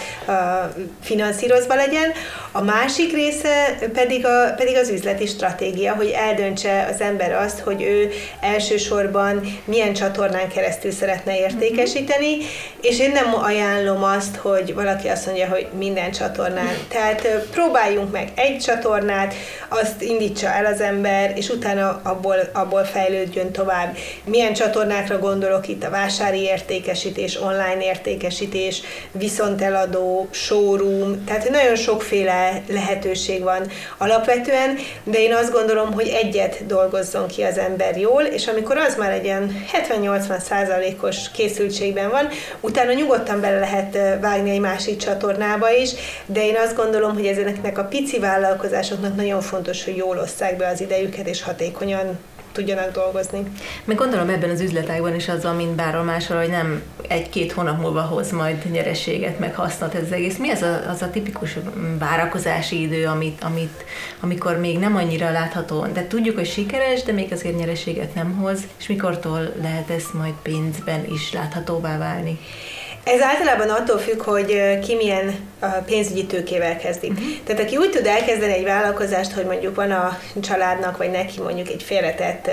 finanszírozva 1.01 1.75
legyen. 1.75 2.11
A 2.51 2.61
másik 2.61 3.13
része 3.13 3.77
pedig, 3.93 4.25
a, 4.25 4.53
pedig 4.57 4.75
az 4.75 4.89
üzleti 4.89 5.25
stratégia, 5.25 5.93
hogy 5.93 6.09
eldöntse 6.09 6.87
az 6.93 7.01
ember 7.01 7.31
azt, 7.31 7.59
hogy 7.59 7.81
ő 7.81 8.09
elsősorban 8.41 9.41
milyen 9.65 9.93
csatornán 9.93 10.49
keresztül 10.49 10.91
szeretne 10.91 11.37
értékesíteni, 11.37 12.37
és 12.81 12.99
én 12.99 13.11
nem 13.11 13.33
ajánlom 13.33 14.03
azt, 14.03 14.35
hogy 14.35 14.73
valaki 14.73 15.07
azt 15.07 15.25
mondja, 15.25 15.47
hogy 15.47 15.67
minden 15.77 16.11
csatornán. 16.11 16.77
Tehát 16.87 17.27
próbáljunk 17.51 18.11
meg 18.11 18.31
egy 18.35 18.57
csatornát, 18.57 19.33
azt 19.67 20.01
indítsa 20.01 20.47
el 20.47 20.65
az 20.65 20.81
ember, 20.81 21.33
és 21.35 21.49
utána 21.49 21.99
abból, 22.03 22.37
abból 22.53 22.83
fejlődjön 22.83 23.51
tovább. 23.51 23.97
Milyen 24.23 24.53
csatornákra 24.53 25.19
gondolok 25.19 25.67
itt 25.67 25.83
a 25.83 25.89
vásári 25.89 26.41
értékesítés, 26.41 27.41
online 27.41 27.83
értékesítés, 27.83 28.81
viszonteladó, 29.11 30.27
showroom, 30.45 31.23
tehát 31.25 31.49
nagyon 31.49 31.75
sokféle 31.75 32.61
lehetőség 32.67 33.43
van 33.43 33.67
alapvetően, 33.97 34.77
de 35.03 35.19
én 35.19 35.33
azt 35.33 35.51
gondolom, 35.51 35.93
hogy 35.93 36.07
egyet 36.07 36.65
dolgozzon 36.65 37.27
ki 37.27 37.43
az 37.43 37.57
ember 37.57 37.97
jól, 37.97 38.23
és 38.23 38.47
amikor 38.47 38.77
az 38.77 38.95
már 38.95 39.11
egy 39.11 39.23
ilyen 39.23 39.65
70-80 39.99 40.39
százalékos 40.39 41.31
készültségben 41.31 42.09
van, 42.09 42.27
utána 42.59 42.93
nyugodtan 42.93 43.41
bele 43.41 43.59
lehet 43.59 44.19
vágni 44.21 44.49
egy 44.49 44.59
másik 44.59 44.97
csatornába 44.97 45.71
is, 45.71 45.91
de 46.25 46.45
én 46.45 46.55
azt 46.65 46.75
gondolom, 46.75 47.13
hogy 47.13 47.25
ezeknek 47.25 47.77
a 47.77 47.83
pici 47.83 48.19
vállalkozásoknak 48.19 49.15
nagyon 49.15 49.41
fontos, 49.41 49.83
hogy 49.83 49.95
jól 49.95 50.17
osszák 50.17 50.57
be 50.57 50.67
az 50.67 50.81
idejüket, 50.81 51.27
és 51.27 51.43
hatékonyan 51.43 52.19
tudjanak 52.59 52.91
dolgozni. 52.91 53.43
Meg 53.85 53.97
gondolom 53.97 54.29
ebben 54.29 54.49
az 54.49 54.61
üzletágban 54.61 55.15
is 55.15 55.27
azzal, 55.27 55.53
mint 55.53 55.75
bárhol 55.75 56.03
máshol, 56.03 56.37
hogy 56.37 56.49
nem 56.49 56.81
egy-két 57.07 57.51
hónap 57.51 57.79
múlva 57.79 58.01
hoz 58.01 58.31
majd 58.31 58.71
nyereséget, 58.71 59.39
meg 59.39 59.55
hasznot 59.55 59.93
ez 59.93 60.03
az 60.03 60.11
egész. 60.11 60.37
Mi 60.37 60.49
az 60.49 60.61
a, 60.61 60.89
az 60.89 61.01
a 61.01 61.09
tipikus 61.09 61.57
várakozási 61.99 62.81
idő, 62.81 63.05
amit, 63.05 63.43
amit, 63.43 63.83
amikor 64.19 64.57
még 64.57 64.79
nem 64.79 64.95
annyira 64.95 65.31
látható, 65.31 65.85
de 65.93 66.07
tudjuk, 66.07 66.35
hogy 66.35 66.47
sikeres, 66.47 67.03
de 67.03 67.11
még 67.11 67.31
azért 67.31 67.57
nyereséget 67.57 68.15
nem 68.15 68.37
hoz, 68.37 68.59
és 68.79 68.87
mikortól 68.87 69.53
lehet 69.61 69.89
ezt 69.89 70.13
majd 70.13 70.33
pénzben 70.41 71.05
is 71.11 71.33
láthatóvá 71.33 71.97
válni? 71.97 72.39
Ez 73.03 73.21
általában 73.21 73.69
attól 73.69 73.97
függ, 73.97 74.21
hogy 74.21 74.79
ki 74.79 74.95
milyen 74.95 75.35
pénzügyi 75.85 76.25
tőkével 76.25 76.77
kezdik. 76.77 77.11
Uh-huh. 77.11 77.27
Tehát 77.43 77.61
aki 77.61 77.77
úgy 77.77 77.89
tud 77.89 78.05
elkezdeni 78.05 78.53
egy 78.53 78.63
vállalkozást, 78.63 79.31
hogy 79.31 79.45
mondjuk 79.45 79.75
van 79.75 79.91
a 79.91 80.19
családnak, 80.41 80.97
vagy 80.97 81.11
neki 81.11 81.41
mondjuk 81.41 81.67
egy 81.67 81.83
félretett 81.83 82.49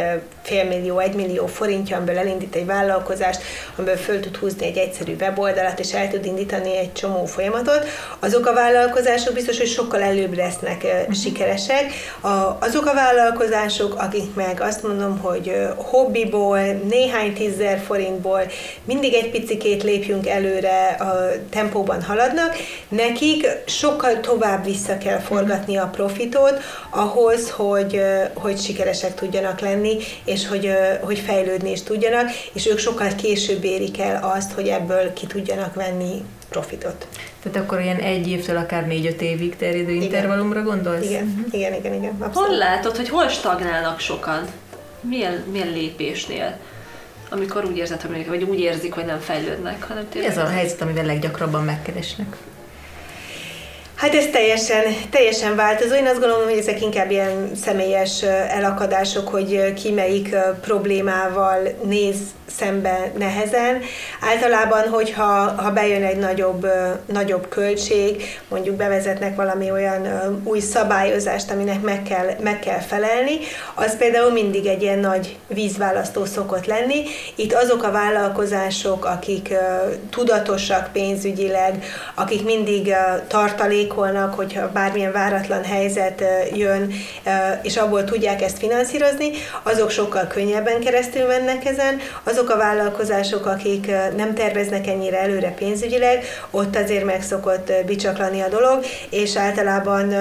félmillió, 0.47 0.99
egymillió 0.99 1.47
forintja, 1.47 1.97
amiből 1.97 2.19
elindít 2.19 2.55
egy 2.55 2.67
vállalkozást, 2.67 3.43
amiből 3.77 3.97
föl 3.97 4.21
tud 4.21 4.37
húzni 4.37 4.67
egy 4.67 4.77
egyszerű 4.77 5.17
weboldalat, 5.21 5.79
és 5.79 5.93
el 5.93 6.09
tud 6.09 6.25
indítani 6.25 6.77
egy 6.77 6.93
csomó 6.93 7.25
folyamatot, 7.25 7.85
azok 8.19 8.47
a 8.47 8.53
vállalkozások 8.53 9.35
biztos, 9.35 9.59
hogy 9.59 9.67
sokkal 9.67 10.03
előbb 10.03 10.37
lesznek 10.37 10.83
uh-huh. 10.85 11.15
sikeresek. 11.15 11.93
A, 12.21 12.57
azok 12.61 12.87
a 12.87 12.95
vállalkozások, 12.95 13.95
akik 13.95 14.35
meg 14.35 14.61
azt 14.61 14.83
mondom, 14.83 15.19
hogy 15.19 15.53
hobbiból, 15.77 16.61
néhány 16.89 17.35
tízzer 17.35 17.79
forintból 17.87 18.41
mindig 18.85 19.15
egy 19.15 19.31
picikét 19.31 19.83
lépjünk 19.83 20.29
előre, 20.29 20.87
a 20.87 21.31
tempóban 21.51 22.03
haladnak, 22.03 22.57
nekik 22.89 23.47
sokkal 23.67 24.21
tovább 24.21 24.65
vissza 24.65 24.99
kell 24.99 25.19
forgatni 25.19 25.77
a 25.77 25.91
profitot 25.93 26.61
ahhoz, 26.91 27.51
hogy, 27.51 28.01
hogy 28.35 28.59
sikeresek 28.59 29.15
tudjanak 29.15 29.61
lenni, 29.61 29.97
és 30.25 30.36
hogy, 30.45 30.71
hogy 31.01 31.19
fejlődni 31.19 31.71
is 31.71 31.83
tudjanak, 31.83 32.29
és 32.53 32.67
ők 32.67 32.79
sokkal 32.79 33.15
később 33.15 33.65
érik 33.65 34.01
el 34.01 34.33
azt, 34.37 34.53
hogy 34.53 34.69
ebből 34.69 35.13
ki 35.13 35.27
tudjanak 35.27 35.75
venni 35.75 36.25
profitot. 36.49 37.07
Tehát 37.43 37.59
akkor 37.59 37.81
ilyen 37.81 37.99
egy 37.99 38.29
évtől 38.29 38.57
akár 38.57 38.87
négy-öt 38.87 39.23
évig 39.23 39.57
terjedő 39.57 39.91
igen. 39.91 40.03
intervallumra 40.03 40.63
gondolsz? 40.63 41.05
Igen, 41.05 41.25
uh-huh. 41.25 41.55
igen, 41.55 41.75
igen, 41.75 41.95
igen. 41.95 42.17
Abszolút. 42.19 42.49
Hol 42.49 42.57
látod, 42.57 42.97
hogy 42.97 43.09
hol 43.09 43.29
stagnálnak 43.29 44.01
sokan? 44.01 44.47
Milyen, 45.01 45.45
milyen 45.53 45.69
lépésnél? 45.69 46.59
amikor 47.31 47.65
úgy 47.65 47.77
érzed, 47.77 48.03
hogy 48.03 48.27
vagy 48.27 48.43
úgy 48.43 48.61
érzik, 48.61 48.93
hogy 48.93 49.05
nem 49.05 49.19
fejlődnek, 49.19 49.83
hanem 49.83 50.09
tényleg... 50.09 50.31
Ez 50.31 50.39
a 50.39 50.47
helyzet, 50.47 50.81
amivel 50.81 51.05
leggyakrabban 51.05 51.65
megkeresnek. 51.65 52.37
Hát 53.97 54.15
ez 54.15 54.27
teljesen, 54.33 54.83
teljesen 55.11 55.57
változó. 55.57 55.95
Én 55.95 56.07
azt 56.07 56.21
gondolom, 56.21 56.45
hogy 56.45 56.59
ezek 56.59 56.83
inkább 56.83 57.11
ilyen 57.11 57.51
személyes 57.55 58.23
elakadások, 58.49 59.29
hogy 59.29 59.73
ki 59.75 59.91
melyik 59.91 60.35
problémával 60.61 61.59
néz 61.85 62.17
szembe 62.47 63.13
nehezen. 63.19 63.81
Általában, 64.21 64.89
hogyha 64.89 65.55
ha 65.57 65.71
bejön 65.71 66.03
egy 66.03 66.17
nagyobb, 66.17 66.67
nagyobb 67.07 67.49
költség, 67.49 68.39
mondjuk 68.49 68.77
bevezetnek 68.77 69.37
valami 69.37 69.71
olyan 69.71 70.07
új 70.45 70.61
szabályozást, 70.61 71.51
aminek 71.51 71.81
meg 71.81 72.03
kell, 72.03 72.31
meg 72.43 72.59
kell 72.59 72.81
felelni, 72.81 73.39
az 73.75 73.97
például 73.97 74.33
mindig 74.33 74.67
egy 74.67 74.83
ilyen 74.83 74.99
nagy 74.99 75.37
vízválasztó 75.49 76.25
szokott 76.25 76.67
lenni. 76.67 77.03
Itt 77.35 77.53
azok 77.53 77.83
a 77.83 77.91
vállalkozások, 77.91 79.05
akik 79.05 79.55
tudatosak 80.11 80.93
pénzügyileg, 80.93 81.85
akik 82.15 82.45
mindig 82.45 82.95
tartalékolnak, 83.87 84.35
hogyha 84.35 84.73
bármilyen 84.73 85.13
váratlan 85.13 85.65
helyzet 85.65 86.25
jön, 86.55 86.93
és 87.63 87.77
abból 87.77 88.05
tudják 88.05 88.43
ezt 88.43 88.59
finanszírozni, 88.59 89.31
azok 89.63 89.91
sokkal 89.91 90.27
könnyebben 90.27 90.81
keresztül 90.81 91.27
mennek 91.27 91.65
ezen, 91.65 91.99
azok 92.23 92.51
a 92.51 92.57
vállalkozások, 92.57 93.47
akik 93.47 93.91
nem 94.17 94.35
terveznek 94.35 94.87
ennyire 94.87 95.21
előre 95.21 95.51
pénzügyileg, 95.51 96.25
ott 96.51 96.77
azért 96.77 97.05
meg 97.05 97.23
szokott 97.23 97.73
bicsaklani 97.87 98.41
a 98.41 98.49
dolog, 98.49 98.85
és 99.11 99.37
általában 99.37 100.13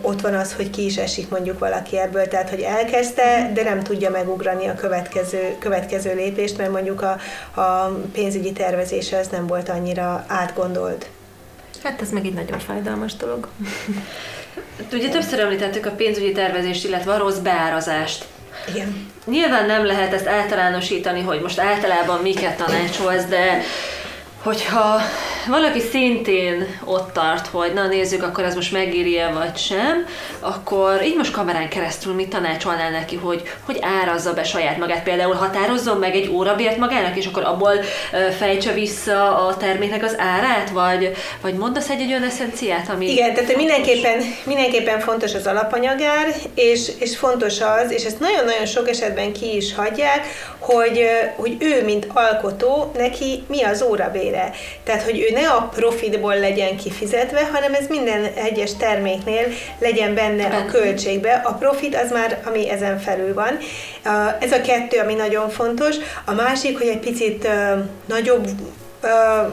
ott 0.00 0.20
van 0.20 0.34
az, 0.34 0.52
hogy 0.52 0.70
ki 0.70 0.84
is 0.84 0.96
esik 0.96 1.28
mondjuk 1.28 1.58
valaki 1.58 1.98
ebből, 1.98 2.28
tehát 2.28 2.50
hogy 2.50 2.60
elkezdte, 2.60 3.50
de 3.54 3.62
nem 3.62 3.82
tudja 3.82 4.10
megugrani 4.10 4.68
a 4.68 4.74
következő, 4.74 5.56
következő 5.58 6.14
lépést, 6.14 6.58
mert 6.58 6.70
mondjuk 6.70 7.02
a, 7.02 7.16
a 7.60 7.98
pénzügyi 8.12 8.52
tervezése 8.52 9.18
az 9.18 9.28
nem 9.28 9.46
volt 9.46 9.68
annyira 9.68 10.24
átgondolt. 10.28 11.10
Hát 11.82 12.00
ez 12.00 12.10
meg 12.10 12.24
egy 12.26 12.34
nagyon 12.34 12.58
fájdalmas 12.58 13.14
dolog. 13.14 13.48
Ugye 14.92 15.08
többször 15.08 15.40
említettük 15.40 15.86
a 15.86 15.90
pénzügyi 15.90 16.32
tervezést, 16.32 16.84
illetve 16.84 17.12
a 17.12 17.18
rossz 17.18 17.38
beárazást. 17.38 18.24
Igen. 18.68 19.10
Nyilván 19.24 19.66
nem 19.66 19.84
lehet 19.84 20.12
ezt 20.12 20.26
általánosítani, 20.26 21.20
hogy 21.20 21.40
most 21.40 21.58
általában 21.58 22.22
miket 22.22 22.56
tanácsolsz, 22.56 23.24
de 23.24 23.62
hogyha 24.42 25.00
valaki 25.48 25.80
szintén 25.80 26.66
ott 26.84 27.12
tart, 27.12 27.46
hogy 27.46 27.72
na 27.72 27.86
nézzük, 27.86 28.22
akkor 28.22 28.44
ez 28.44 28.54
most 28.54 28.72
megéri-e 28.72 29.32
vagy 29.32 29.56
sem, 29.56 30.06
akkor 30.40 31.02
így 31.04 31.16
most 31.16 31.32
kamerán 31.32 31.68
keresztül 31.68 32.14
mit 32.14 32.28
tanácsolnál 32.28 32.90
neki, 32.90 33.16
hogy, 33.16 33.42
hogy 33.64 33.78
árazza 33.80 34.32
be 34.32 34.44
saját 34.44 34.78
magát, 34.78 35.02
például 35.02 35.34
határozzon 35.34 35.98
meg 35.98 36.14
egy 36.14 36.28
órabért 36.28 36.76
magának, 36.76 37.16
és 37.16 37.26
akkor 37.26 37.42
abból 37.44 37.72
fejtse 38.38 38.72
vissza 38.72 39.46
a 39.46 39.56
terméknek 39.56 40.04
az 40.04 40.14
árát, 40.18 40.70
vagy, 40.70 41.12
vagy 41.40 41.54
mondasz 41.54 41.90
egy, 41.90 42.00
egy 42.00 42.10
olyan 42.10 42.22
eszenciát, 42.22 42.88
ami... 42.88 43.10
Igen, 43.10 43.34
tehát 43.34 43.56
mindenképpen, 43.56 44.22
mindenképpen 44.44 45.00
fontos 45.00 45.34
az 45.34 45.46
alapanyagár, 45.46 46.26
és, 46.54 46.90
és 46.98 47.16
fontos 47.16 47.60
az, 47.60 47.90
és 47.90 48.04
ezt 48.04 48.20
nagyon-nagyon 48.20 48.66
sok 48.66 48.88
esetben 48.88 49.32
ki 49.32 49.56
is 49.56 49.74
hagyják, 49.74 50.26
hogy, 50.58 51.04
hogy 51.36 51.56
ő, 51.58 51.84
mint 51.84 52.06
alkotó, 52.12 52.92
neki 52.96 53.44
mi 53.48 53.62
az 53.62 53.82
órabére. 53.82 54.50
Tehát, 54.84 55.02
hogy 55.02 55.26
ő 55.30 55.31
ne 55.32 55.48
a 55.48 55.68
profitból 55.74 56.38
legyen 56.38 56.76
kifizetve, 56.76 57.48
hanem 57.52 57.74
ez 57.74 57.86
minden 57.88 58.24
egyes 58.34 58.76
terméknél 58.76 59.46
legyen 59.78 60.14
benne 60.14 60.46
a 60.46 60.64
költségbe. 60.64 61.42
A 61.44 61.52
profit 61.52 61.96
az 61.96 62.10
már, 62.10 62.40
ami 62.44 62.70
ezen 62.70 62.98
felül 62.98 63.34
van. 63.34 63.58
Ez 64.40 64.52
a 64.52 64.60
kettő, 64.60 64.98
ami 64.98 65.14
nagyon 65.14 65.48
fontos. 65.48 65.96
A 66.24 66.32
másik, 66.32 66.78
hogy 66.78 66.86
egy 66.86 66.98
picit 66.98 67.48
nagyobb 68.06 68.48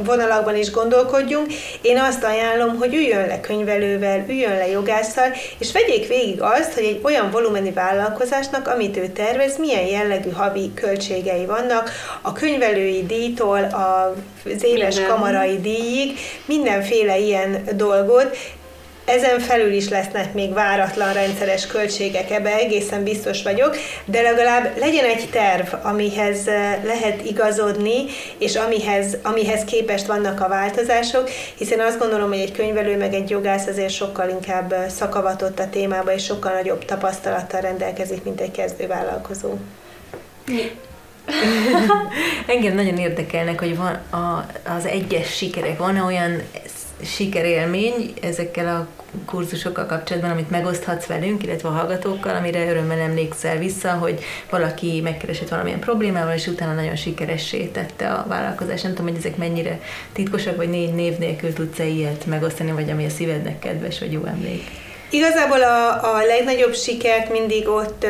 vonalakban 0.03 0.55
is 0.55 0.71
gondolkodjunk. 0.71 1.47
Én 1.81 1.99
azt 1.99 2.23
ajánlom, 2.23 2.77
hogy 2.77 2.93
üljön 2.93 3.27
le 3.27 3.39
könyvelővel, 3.39 4.25
üljön 4.27 4.57
le 4.57 4.67
jogásszal, 4.67 5.31
és 5.57 5.71
vegyék 5.71 6.07
végig 6.07 6.41
azt, 6.41 6.73
hogy 6.73 6.83
egy 6.83 6.99
olyan 7.03 7.31
volumenű 7.31 7.73
vállalkozásnak, 7.73 8.67
amit 8.67 8.97
ő 8.97 9.07
tervez, 9.07 9.57
milyen 9.57 9.85
jellegű 9.85 10.29
havi 10.29 10.71
költségei 10.73 11.45
vannak, 11.45 11.91
a 12.21 12.31
könyvelői 12.31 13.05
díjtól 13.05 13.63
az 13.63 14.63
éves 14.63 14.95
Minden. 14.95 15.11
kamarai 15.11 15.59
díjig, 15.59 16.17
mindenféle 16.45 17.17
ilyen 17.17 17.63
dolgot, 17.75 18.37
ezen 19.09 19.39
felül 19.39 19.73
is 19.73 19.89
lesznek 19.89 20.33
még 20.33 20.53
váratlan 20.53 21.13
rendszeres 21.13 21.67
költségek, 21.67 22.31
ebbe 22.31 22.53
egészen 22.53 23.03
biztos 23.03 23.43
vagyok, 23.43 23.75
de 24.05 24.21
legalább 24.21 24.77
legyen 24.77 25.05
egy 25.05 25.29
terv, 25.31 25.73
amihez 25.81 26.47
eh, 26.47 26.79
lehet 26.83 27.25
igazodni, 27.25 28.05
és 28.37 28.55
amihez, 28.55 29.17
amihez 29.23 29.63
képest 29.63 30.05
vannak 30.05 30.41
a 30.41 30.47
változások, 30.47 31.29
hiszen 31.57 31.79
azt 31.79 31.99
gondolom, 31.99 32.29
hogy 32.29 32.39
egy 32.39 32.51
könyvelő 32.51 32.97
meg 32.97 33.13
egy 33.13 33.29
jogász 33.29 33.67
azért 33.67 33.93
sokkal 33.93 34.29
inkább 34.29 34.71
eh, 34.71 34.89
szakavatott 34.89 35.59
a 35.59 35.69
témába, 35.69 36.13
és 36.13 36.23
sokkal 36.23 36.53
nagyobb 36.53 36.85
tapasztalattal 36.85 37.61
rendelkezik, 37.61 38.23
mint 38.23 38.41
egy 38.41 38.51
kezdővállalkozó. 38.51 39.53
Engem 42.47 42.75
nagyon 42.75 42.97
érdekelnek, 42.97 43.59
hogy 43.59 43.77
van 43.77 43.93
a, 44.09 44.45
az 44.77 44.85
egyes 44.85 45.35
sikerek, 45.35 45.77
van 45.77 45.97
olyan 45.97 46.41
sikerélmény 47.03 48.13
ezekkel 48.21 48.75
a 48.75 48.98
kurzusokkal 49.25 49.85
kapcsolatban, 49.85 50.31
amit 50.31 50.49
megoszthatsz 50.49 51.05
velünk, 51.05 51.43
illetve 51.43 51.69
a 51.69 51.71
hallgatókkal, 51.71 52.35
amire 52.35 52.69
örömmel 52.69 52.99
emlékszel 52.99 53.57
vissza, 53.57 53.91
hogy 53.91 54.19
valaki 54.49 55.01
megkeresett 55.03 55.49
valamilyen 55.49 55.79
problémával, 55.79 56.33
és 56.33 56.47
utána 56.47 56.73
nagyon 56.73 56.95
sikeressé 56.95 57.65
tette 57.65 58.09
a 58.11 58.25
vállalkozást. 58.27 58.83
Nem 58.83 58.93
tudom, 58.93 59.07
hogy 59.11 59.17
ezek 59.17 59.37
mennyire 59.37 59.79
titkosak, 60.11 60.55
vagy 60.55 60.69
négy 60.69 60.93
név 60.93 61.17
nélkül 61.17 61.53
tudsz-e 61.53 61.85
ilyet 61.85 62.25
megosztani, 62.25 62.71
vagy 62.71 62.89
ami 62.89 63.05
a 63.05 63.09
szívednek 63.09 63.59
kedves, 63.59 63.99
vagy 63.99 64.11
jó 64.11 64.25
emlék. 64.25 64.88
Igazából 65.11 65.61
a, 65.63 66.15
a 66.15 66.25
legnagyobb 66.25 66.75
sikert 66.75 67.31
mindig 67.31 67.67
ott, 67.67 68.05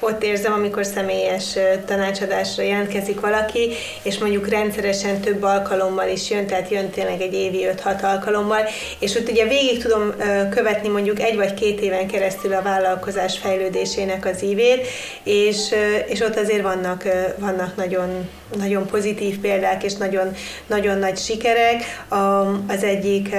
ott 0.00 0.22
érzem, 0.24 0.52
amikor 0.52 0.84
személyes 0.84 1.56
tanácsadásra 1.86 2.62
jelentkezik 2.62 3.20
valaki, 3.20 3.72
és 4.02 4.18
mondjuk 4.18 4.48
rendszeresen 4.48 5.20
több 5.20 5.42
alkalommal 5.42 6.08
is 6.08 6.30
jön, 6.30 6.46
tehát 6.46 6.70
jön 6.70 6.90
tényleg 6.90 7.20
egy 7.20 7.34
évi 7.34 7.66
5-6 7.84 8.02
alkalommal, 8.02 8.62
és 8.98 9.14
ott 9.14 9.30
ugye 9.30 9.46
végig 9.46 9.82
tudom 9.82 10.14
követni 10.50 10.88
mondjuk 10.88 11.20
egy 11.20 11.36
vagy 11.36 11.54
két 11.54 11.80
éven 11.80 12.06
keresztül 12.06 12.52
a 12.52 12.62
vállalkozás 12.62 13.38
fejlődésének 13.38 14.26
az 14.26 14.42
ívét, 14.42 14.86
és, 15.22 15.74
és 16.06 16.20
ott 16.20 16.36
azért 16.36 16.62
vannak, 16.62 17.04
vannak 17.38 17.76
nagyon, 17.76 18.28
nagyon 18.56 18.86
pozitív 18.86 19.38
példák, 19.38 19.82
és 19.82 19.94
nagyon, 19.94 20.34
nagyon 20.66 20.98
nagy 20.98 21.18
sikerek. 21.18 22.04
Az 22.66 22.82
egyik, 22.82 23.34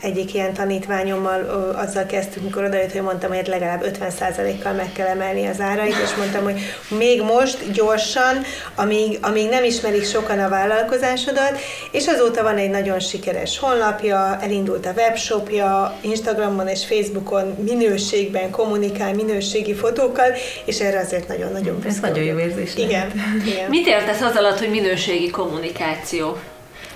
egyik 0.00 0.34
ilyen 0.34 0.52
tanítványommal 0.52 1.74
azzal 1.76 2.06
kezdtük, 2.06 2.39
amikor 2.40 2.64
odajött, 2.64 2.92
hogy 2.92 3.02
mondtam, 3.02 3.34
hogy 3.34 3.46
legalább 3.46 3.84
50%-kal 4.00 4.72
meg 4.72 4.92
kell 4.92 5.06
emelni 5.06 5.46
az 5.46 5.60
árait, 5.60 5.94
és 6.04 6.14
mondtam, 6.16 6.42
hogy 6.42 6.60
még 6.88 7.22
most 7.22 7.72
gyorsan, 7.72 8.42
amíg, 8.74 9.18
amíg 9.20 9.48
nem 9.48 9.64
ismerik 9.64 10.04
sokan 10.04 10.38
a 10.38 10.48
vállalkozásodat, 10.48 11.58
és 11.90 12.06
azóta 12.06 12.42
van 12.42 12.56
egy 12.56 12.70
nagyon 12.70 13.00
sikeres 13.00 13.58
honlapja, 13.58 14.38
elindult 14.40 14.86
a 14.86 14.92
webshopja, 14.96 15.98
Instagramon 16.00 16.68
és 16.68 16.86
Facebookon 16.86 17.56
minőségben 17.64 18.50
kommunikál, 18.50 19.14
minőségi 19.14 19.74
fotókkal, 19.74 20.32
és 20.64 20.80
erre 20.80 20.98
azért 20.98 21.28
nagyon-nagyon 21.28 21.82
Ez 21.86 22.00
nagyon 22.00 22.24
jó 22.24 22.38
érzés. 22.38 22.76
Igen, 22.76 23.12
igen. 23.46 23.68
Mit 23.68 23.86
értesz 23.86 24.20
az 24.20 24.36
alatt, 24.36 24.58
hogy 24.58 24.70
minőségi 24.70 25.30
kommunikáció? 25.30 26.36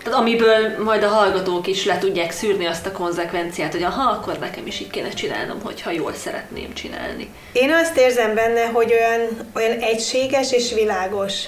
Tehát 0.04 0.18
amiből 0.18 0.82
majd 0.84 1.02
a 1.02 1.08
hallgatók 1.08 1.66
is 1.66 1.84
le 1.84 1.98
tudják 1.98 2.30
szűrni 2.30 2.66
azt 2.66 2.86
a 2.86 2.92
konzekvenciát, 2.92 3.72
hogy 3.72 3.82
aha, 3.82 4.10
akkor 4.10 4.38
nekem 4.38 4.66
is 4.66 4.80
így 4.80 4.90
kéne 4.90 5.08
csinálnom, 5.08 5.60
hogyha 5.62 5.90
jól 5.90 6.12
szeretném 6.14 6.74
csinálni. 6.74 7.28
Én 7.52 7.72
azt 7.72 7.96
érzem 7.96 8.34
benne, 8.34 8.64
hogy 8.66 8.92
olyan, 8.92 9.50
olyan 9.54 9.78
egységes 9.78 10.52
és 10.52 10.72
világos. 10.72 11.44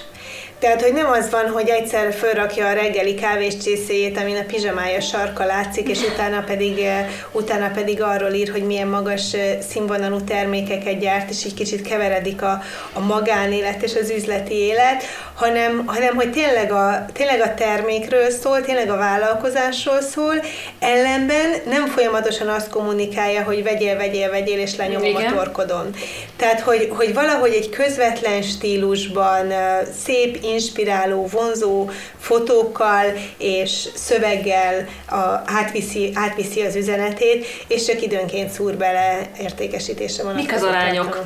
Tehát, 0.59 0.81
hogy 0.81 0.93
nem 0.93 1.09
az 1.09 1.29
van, 1.29 1.49
hogy 1.49 1.69
egyszer 1.69 2.13
fölrakja 2.13 2.67
a 2.67 2.73
reggeli 2.73 3.13
kávés 3.15 3.57
csészéjét, 3.57 4.17
amin 4.17 4.37
a 4.37 4.45
pizsamája 4.47 5.01
sarka 5.01 5.45
látszik, 5.45 5.89
és 5.89 6.01
utána 6.13 6.43
pedig, 6.43 6.79
eh, 6.79 7.09
utána 7.31 7.71
pedig 7.73 8.01
arról 8.01 8.31
ír, 8.31 8.51
hogy 8.51 8.63
milyen 8.63 8.87
magas 8.87 9.33
eh, 9.33 9.57
színvonalú 9.69 10.23
termékeket 10.23 10.99
gyárt, 10.99 11.29
és 11.29 11.45
így 11.45 11.53
kicsit 11.53 11.87
keveredik 11.87 12.41
a, 12.41 12.61
a 12.93 12.99
magánélet 12.99 13.83
és 13.83 13.95
az 13.95 14.09
üzleti 14.09 14.53
élet, 14.53 15.03
hanem, 15.33 15.83
hanem 15.85 16.15
hogy 16.15 16.31
tényleg 16.31 16.71
a, 16.71 17.05
tényleg 17.13 17.41
a 17.41 17.53
termékről 17.53 18.29
szól, 18.29 18.61
tényleg 18.61 18.89
a 18.89 18.97
vállalkozásról 18.97 20.01
szól, 20.01 20.35
ellenben 20.79 21.53
nem 21.65 21.85
folyamatosan 21.85 22.47
azt 22.47 22.69
kommunikálja, 22.69 23.43
hogy 23.43 23.63
vegyél, 23.63 23.97
vegyél, 23.97 24.29
vegyél, 24.29 24.59
és 24.59 24.75
lenyomom 24.75 25.05
Igen. 25.09 25.33
a 25.33 25.35
torkodon. 25.35 25.95
Tehát, 26.35 26.59
hogy, 26.59 26.91
hogy 26.91 27.13
valahogy 27.13 27.53
egy 27.53 27.69
közvetlen 27.69 28.41
stílusban, 28.41 29.51
eh, 29.51 29.79
szép, 30.05 30.45
inspiráló, 30.47 31.27
vonzó 31.27 31.89
fotókkal 32.19 33.05
és 33.37 33.89
szöveggel 33.95 34.87
a, 35.09 35.15
átviszi, 35.45 36.11
átviszi 36.13 36.61
az 36.61 36.75
üzenetét, 36.75 37.45
és 37.67 37.85
csak 37.85 38.01
időnként 38.01 38.49
szúr 38.49 38.75
bele 38.75 39.29
értékesítésre 39.39 40.23
van. 40.23 40.35
Mik 40.35 40.53
az 40.53 40.63
arányok? 40.63 41.25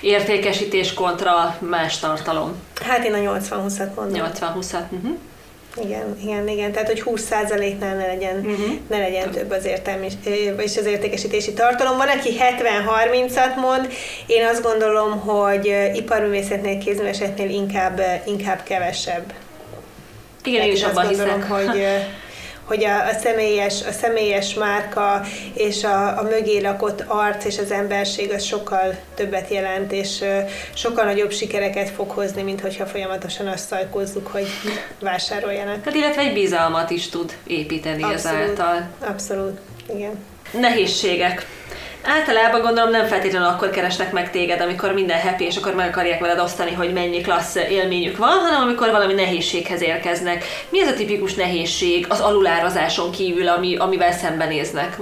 Értékesítés 0.00 0.94
kontra 0.94 1.56
más 1.58 1.98
tartalom? 1.98 2.54
Hát 2.82 3.04
én 3.04 3.12
a 3.12 3.16
80-20-at 3.16 3.94
mondom. 3.94 4.30
80-20-at, 4.34 4.84
uh-huh. 4.90 5.16
Igen, 5.76 6.16
igen, 6.22 6.48
igen. 6.48 6.72
Tehát, 6.72 6.88
hogy 6.88 7.02
20%-nál 7.06 7.96
ne 7.96 8.06
legyen, 8.06 8.36
uh-huh. 8.36 8.74
ne 8.88 8.98
legyen 8.98 9.30
több 9.30 9.50
az 9.50 9.64
értelmi, 9.64 10.08
és 10.56 10.76
az 10.76 10.86
értékesítési 10.86 11.52
tartalom. 11.52 11.96
Van, 11.96 12.08
aki 12.08 12.36
70-30-at 12.38 13.56
mond, 13.56 13.92
én 14.26 14.46
azt 14.46 14.62
gondolom, 14.62 15.20
hogy 15.20 15.90
iparművészetnél, 15.94 16.78
kézművészetnél 16.78 17.50
inkább, 17.50 18.00
inkább 18.26 18.62
kevesebb. 18.62 19.32
Igen, 20.44 20.66
én 20.66 20.72
is 20.72 20.82
abban 20.82 21.08
hiszek. 21.08 21.42
hogy 21.42 21.84
hogy 22.70 22.84
a, 22.84 23.06
a, 23.06 23.12
személyes, 23.12 23.82
a 23.86 23.92
személyes 23.92 24.54
márka 24.54 25.22
és 25.54 25.84
a, 25.84 26.18
a 26.18 26.22
mögé 26.22 26.60
lakott 26.60 27.04
arc 27.06 27.44
és 27.44 27.58
az 27.58 27.70
emberség 27.70 28.32
az 28.32 28.42
sokkal 28.42 28.98
többet 29.14 29.50
jelent, 29.50 29.92
és 29.92 30.24
sokkal 30.74 31.04
nagyobb 31.04 31.32
sikereket 31.32 31.88
fog 31.90 32.10
hozni, 32.10 32.42
mint 32.42 32.60
hogyha 32.60 32.86
folyamatosan 32.86 33.46
azt 33.46 33.66
szajkozzuk, 33.66 34.26
hogy 34.26 34.46
vásároljanak. 35.00 35.84
Hát 35.84 35.94
illetve 35.94 36.22
egy 36.22 36.32
bizalmat 36.32 36.90
is 36.90 37.08
tud 37.08 37.36
építeni 37.46 38.02
abszolút, 38.02 38.40
ezáltal. 38.40 38.88
Abszolút, 39.00 39.58
igen. 39.94 40.24
Nehézségek. 40.52 41.46
Általában 42.04 42.60
gondolom 42.60 42.90
nem 42.90 43.06
feltétlenül 43.06 43.48
akkor 43.48 43.70
keresnek 43.70 44.12
meg 44.12 44.30
téged, 44.30 44.60
amikor 44.60 44.92
minden 44.92 45.20
happy, 45.20 45.44
és 45.44 45.56
akkor 45.56 45.74
meg 45.74 45.88
akarják 45.88 46.20
veled 46.20 46.38
osztani, 46.38 46.72
hogy 46.72 46.92
mennyi 46.92 47.20
klassz 47.20 47.54
élményük 47.54 48.16
van, 48.16 48.38
hanem 48.38 48.62
amikor 48.62 48.90
valami 48.90 49.12
nehézséghez 49.12 49.82
érkeznek. 49.82 50.44
Mi 50.68 50.80
ez 50.80 50.88
a 50.88 50.94
tipikus 50.94 51.34
nehézség 51.34 52.06
az 52.08 52.20
alulárazáson 52.20 53.10
kívül, 53.10 53.48
ami, 53.48 53.76
amivel 53.76 54.12
szembenéznek? 54.12 54.96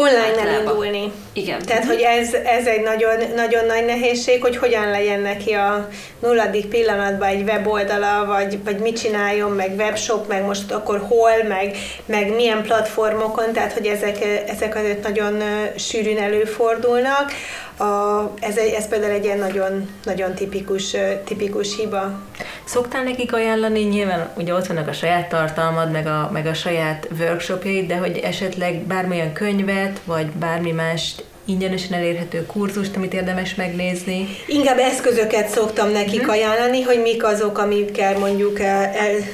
Online 0.00 0.50
elindulni. 0.50 1.12
Igen. 1.32 1.62
Tehát, 1.66 1.84
hogy 1.84 2.00
ez, 2.00 2.34
ez 2.34 2.66
egy 2.66 2.82
nagyon, 2.82 3.14
nagyon 3.34 3.66
nagy 3.66 3.84
nehézség, 3.84 4.42
hogy 4.42 4.56
hogyan 4.56 4.90
legyen 4.90 5.20
neki 5.20 5.52
a 5.52 5.88
nulladik 6.20 6.66
pillanatban 6.66 7.28
egy 7.28 7.42
weboldala, 7.42 8.24
vagy, 8.26 8.64
vagy 8.64 8.78
mit 8.78 9.00
csináljon, 9.00 9.50
meg 9.50 9.74
webshop, 9.76 10.28
meg 10.28 10.44
most 10.44 10.72
akkor 10.72 10.98
hol, 11.08 11.42
meg, 11.48 11.76
meg 12.06 12.34
milyen 12.34 12.62
platformokon, 12.62 13.52
tehát, 13.52 13.72
hogy 13.72 13.86
ezek, 13.86 14.16
ezek 14.48 14.76
azért 14.76 15.02
nagyon 15.02 15.42
sűrűn 15.76 16.18
előfordulnak. 16.18 17.32
A, 17.80 18.30
ez, 18.40 18.56
egy, 18.56 18.72
ez 18.72 18.88
például 18.88 19.12
egy 19.12 19.24
ilyen 19.24 19.38
nagyon, 19.38 19.88
nagyon 20.04 20.34
tipikus, 20.34 20.96
tipikus 21.24 21.76
hiba. 21.76 22.20
Szoktál 22.64 23.02
nekik 23.02 23.32
ajánlani, 23.32 23.80
nyilván 23.80 24.30
ugye 24.36 24.54
ott 24.54 24.66
vannak 24.66 24.88
a 24.88 24.92
saját 24.92 25.28
tartalmad, 25.28 25.90
meg 25.90 26.06
a, 26.06 26.30
meg 26.32 26.46
a 26.46 26.54
saját 26.54 27.08
workshopjaid, 27.18 27.86
de 27.86 27.96
hogy 27.96 28.18
esetleg 28.18 28.82
bármilyen 28.82 29.32
könyvet, 29.32 30.00
vagy 30.04 30.26
bármi 30.26 30.72
más 30.72 31.14
ingyenesen 31.44 31.92
elérhető 31.92 32.46
kurzust, 32.46 32.96
amit 32.96 33.14
érdemes 33.14 33.54
megnézni? 33.54 34.28
Inkább 34.46 34.78
eszközöket 34.78 35.48
szoktam 35.48 35.90
nekik 35.90 36.20
hmm. 36.20 36.30
ajánlani, 36.30 36.82
hogy 36.82 37.00
mik 37.02 37.24
azok, 37.24 37.58
amikkel 37.58 38.18
mondjuk 38.18 38.60
el, 38.60 38.90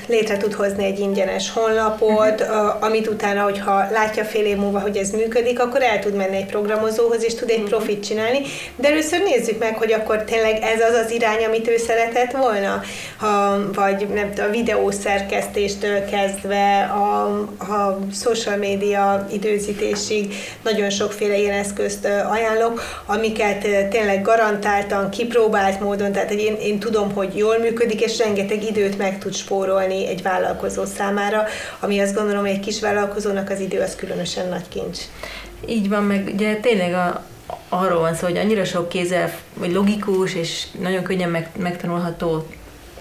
létre 0.06 0.36
tud 0.36 0.52
hozni 0.52 0.84
egy 0.84 0.98
ingyenes 0.98 1.50
honlapot, 1.52 2.40
hmm. 2.40 2.70
amit 2.80 3.06
utána, 3.06 3.42
hogyha 3.42 3.90
látja 3.90 4.24
fél 4.24 4.44
év 4.44 4.56
múlva, 4.56 4.80
hogy 4.80 4.96
ez 4.96 5.10
működik, 5.10 5.60
akkor 5.60 5.82
el 5.82 5.98
tud 5.98 6.14
menni 6.14 6.36
egy 6.36 6.46
programozóhoz, 6.46 7.24
és 7.24 7.34
tud 7.34 7.50
egy 7.50 7.56
hmm. 7.56 7.68
profit 7.68 8.06
csinálni. 8.06 8.38
De 8.76 8.88
először 8.88 9.22
nézzük 9.22 9.58
meg, 9.58 9.76
hogy 9.76 9.92
akkor 9.92 10.22
tényleg 10.24 10.62
ez 10.62 10.80
az 10.80 10.94
az 11.04 11.10
irány, 11.10 11.44
amit 11.44 11.68
ő 11.68 11.76
szeretett 11.76 12.32
volna, 12.32 12.82
ha, 13.16 13.58
vagy 13.72 14.06
nem 14.14 14.30
a 14.36 14.50
videószerkesztéstől 14.50 16.04
kezdve 16.04 16.82
a, 16.82 17.24
a 17.72 17.98
social 18.12 18.56
media 18.56 19.26
időzítésig 19.32 20.34
nagyon 20.62 20.90
sokféle 20.90 21.38
ilyen 21.38 21.58
eszközt 21.96 22.30
ajánlok, 22.30 22.82
amiket 23.06 23.88
tényleg 23.88 24.22
garantáltan, 24.22 25.10
kipróbált 25.10 25.80
módon, 25.80 26.12
tehát 26.12 26.30
én, 26.30 26.56
én 26.60 26.78
tudom, 26.78 27.12
hogy 27.12 27.36
jól 27.36 27.58
működik, 27.58 28.00
és 28.00 28.18
rengeteg 28.18 28.62
időt 28.62 28.98
meg 28.98 29.18
tud 29.18 29.34
spórolni 29.34 30.06
egy 30.06 30.22
vállalkozó 30.22 30.84
számára, 30.84 31.44
ami 31.80 32.00
azt 32.00 32.14
gondolom, 32.14 32.40
hogy 32.40 32.50
egy 32.50 32.60
kis 32.60 32.80
vállalkozónak 32.80 33.50
az 33.50 33.60
idő 33.60 33.80
az 33.80 33.94
különösen 33.94 34.48
nagy 34.48 34.68
kincs. 34.68 34.98
Így 35.66 35.88
van, 35.88 36.02
meg 36.02 36.30
ugye 36.34 36.54
tényleg 36.54 36.94
a, 36.94 37.24
arról 37.68 38.00
van 38.00 38.14
szó, 38.14 38.26
hogy 38.26 38.36
annyira 38.36 38.64
sok 38.64 38.88
kézzel, 38.88 39.32
vagy 39.54 39.72
logikus 39.72 40.34
és 40.34 40.66
nagyon 40.80 41.02
könnyen 41.02 41.30
meg, 41.30 41.48
megtanulható 41.58 42.46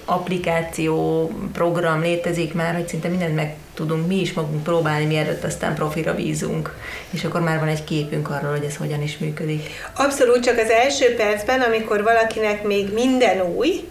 applikáció, 0.05 1.27
program 1.53 2.01
létezik 2.01 2.53
már, 2.53 2.73
hogy 2.73 2.87
szinte 2.87 3.07
mindent 3.07 3.35
meg 3.35 3.55
tudunk 3.73 4.07
mi 4.07 4.19
is 4.19 4.33
magunk 4.33 4.63
próbálni, 4.63 5.05
mielőtt 5.05 5.43
aztán 5.43 5.75
profira 5.75 6.15
bízunk, 6.15 6.75
és 7.09 7.23
akkor 7.23 7.41
már 7.41 7.59
van 7.59 7.67
egy 7.67 7.83
képünk 7.83 8.29
arról, 8.29 8.51
hogy 8.51 8.63
ez 8.63 8.75
hogyan 8.75 9.01
is 9.01 9.17
működik. 9.17 9.69
Abszolút, 9.95 10.43
csak 10.43 10.57
az 10.57 10.69
első 10.69 11.15
percben, 11.15 11.61
amikor 11.61 12.03
valakinek 12.03 12.63
még 12.63 12.93
minden 12.93 13.41
új, 13.41 13.87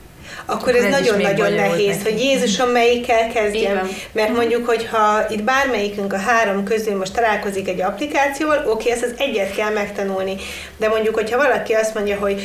akkor 0.46 0.74
ez 0.74 0.90
nagyon-nagyon 0.90 1.52
nehéz, 1.52 2.02
hogy 2.02 2.20
Jézusom 2.20 2.68
melyikkel 2.68 3.32
kezdjem. 3.32 3.88
Mert 4.12 4.34
mondjuk, 4.34 4.66
hogyha 4.66 5.26
itt 5.30 5.42
bármelyikünk 5.42 6.12
a 6.12 6.18
három 6.18 6.64
közül 6.64 6.96
most 6.96 7.14
találkozik 7.14 7.68
egy 7.68 7.80
applikációval, 7.80 8.64
oké, 8.66 8.90
ezt 8.90 9.02
az 9.02 9.14
egyet 9.18 9.54
kell 9.54 9.72
megtanulni. 9.72 10.36
De 10.76 10.88
mondjuk, 10.88 11.14
hogyha 11.14 11.36
valaki 11.36 11.72
azt 11.72 11.94
mondja, 11.94 12.16
hogy 12.16 12.42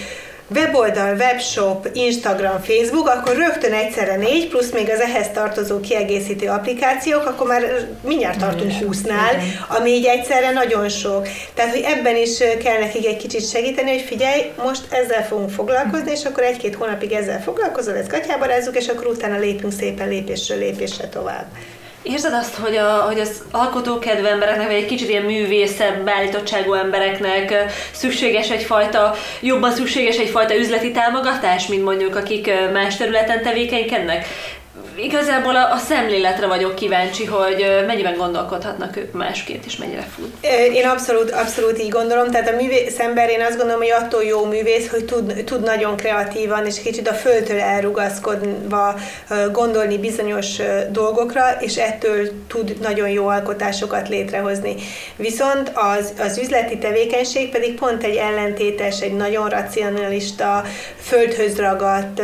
weboldal, 0.56 1.16
webshop, 1.16 1.90
Instagram, 1.94 2.62
Facebook, 2.62 3.08
akkor 3.08 3.36
rögtön 3.36 3.74
egyszerre 3.74 4.16
négy, 4.16 4.48
plusz 4.48 4.72
még 4.72 4.90
az 4.90 5.00
ehhez 5.00 5.30
tartozó 5.34 5.80
kiegészítő 5.80 6.48
applikációk, 6.48 7.26
akkor 7.26 7.48
már 7.48 7.88
mindjárt 8.02 8.40
tartunk 8.40 8.72
20-nál, 8.80 9.42
ami 9.68 9.90
így 9.90 10.06
egyszerre 10.06 10.52
nagyon 10.52 10.90
sok. 10.90 11.28
Tehát, 11.54 11.72
hogy 11.72 11.84
ebben 11.86 12.16
is 12.16 12.38
kell 12.64 12.80
nekik 12.80 13.06
egy 13.06 13.18
kicsit 13.18 13.50
segíteni, 13.50 13.90
hogy 13.92 14.02
figyelj, 14.02 14.52
most 14.64 14.82
ezzel 14.90 15.26
fogunk 15.26 15.50
foglalkozni, 15.50 16.12
és 16.12 16.26
akkor 16.26 16.44
egy-két 16.44 16.76
hónapig 16.76 17.12
ezzel 17.12 17.42
foglalkozol, 17.42 17.96
ezt 17.96 18.10
gatyába 18.10 18.46
rázzuk, 18.46 18.76
és 18.76 18.88
akkor 18.88 19.06
utána 19.06 19.38
lépünk 19.38 19.74
szépen 19.74 20.10
lépésről 20.10 20.58
lépésre 20.58 21.08
tovább. 21.08 21.46
Érzed 22.02 22.34
azt, 22.34 22.56
hogy, 22.56 22.76
a, 22.76 22.90
hogy 22.90 23.20
az 23.20 23.44
alkotókedvű 23.52 24.26
embereknek, 24.26 24.68
vagy 24.68 24.76
egy 24.76 24.86
kicsit 24.86 25.10
ilyen 25.10 25.24
művészebb 25.24 26.04
beállítottságú 26.04 26.74
embereknek 26.74 27.74
szükséges 27.92 28.50
egyfajta, 28.50 29.16
jobban 29.42 29.72
szükséges 29.72 30.18
egyfajta 30.18 30.56
üzleti 30.56 30.92
támogatás, 30.92 31.68
mint 31.68 31.84
mondjuk 31.84 32.16
akik 32.16 32.52
más 32.74 32.98
területen 32.98 33.44
tevékenykednek? 33.44 34.26
Igazából 35.04 35.56
a, 35.56 35.74
a 35.74 35.78
szemléletre 35.78 36.48
vagyok 36.48 36.76
kíváncsi, 36.76 37.26
hogy 37.26 37.84
mennyiben 37.86 38.18
gondolkodhatnak 38.18 38.98
ők 38.98 39.14
másként, 39.14 39.66
és 39.66 39.78
mennyire 39.78 40.08
fut. 40.16 40.46
Én 40.74 40.86
abszolút, 40.86 41.32
abszolút 41.32 41.80
így 41.80 41.90
gondolom, 41.90 42.32
tehát 42.32 42.50
a 42.50 42.56
művész 42.56 43.00
ember, 43.00 43.30
én 43.30 43.42
azt 43.42 43.58
gondolom, 43.58 43.82
hogy 43.82 43.92
attól 43.92 44.24
jó 44.24 44.46
művész, 44.46 44.90
hogy 44.90 45.06
tud, 45.06 45.44
tud 45.44 45.64
nagyon 45.64 45.96
kreatívan, 45.96 46.66
és 46.66 46.82
kicsit 46.82 47.08
a 47.10 47.14
földtől 47.14 47.60
elrugaszkodva 47.60 48.96
gondolni 49.52 49.98
bizonyos 49.98 50.48
dolgokra, 50.92 51.58
és 51.60 51.76
ettől 51.76 52.30
tud 52.48 52.80
nagyon 52.82 53.10
jó 53.10 53.28
alkotásokat 53.28 54.10
létrehozni. 54.10 54.76
Viszont 55.16 55.72
az, 55.74 56.14
az 56.20 56.38
üzleti 56.38 56.78
tevékenység 56.78 57.50
pedig 57.50 57.76
pont 57.76 58.04
egy 58.04 58.16
ellentétes, 58.16 59.02
egy 59.02 59.14
nagyon 59.14 59.50
racionalista, 59.50 60.64
földhöz 61.02 61.58
ragadt 61.60 62.22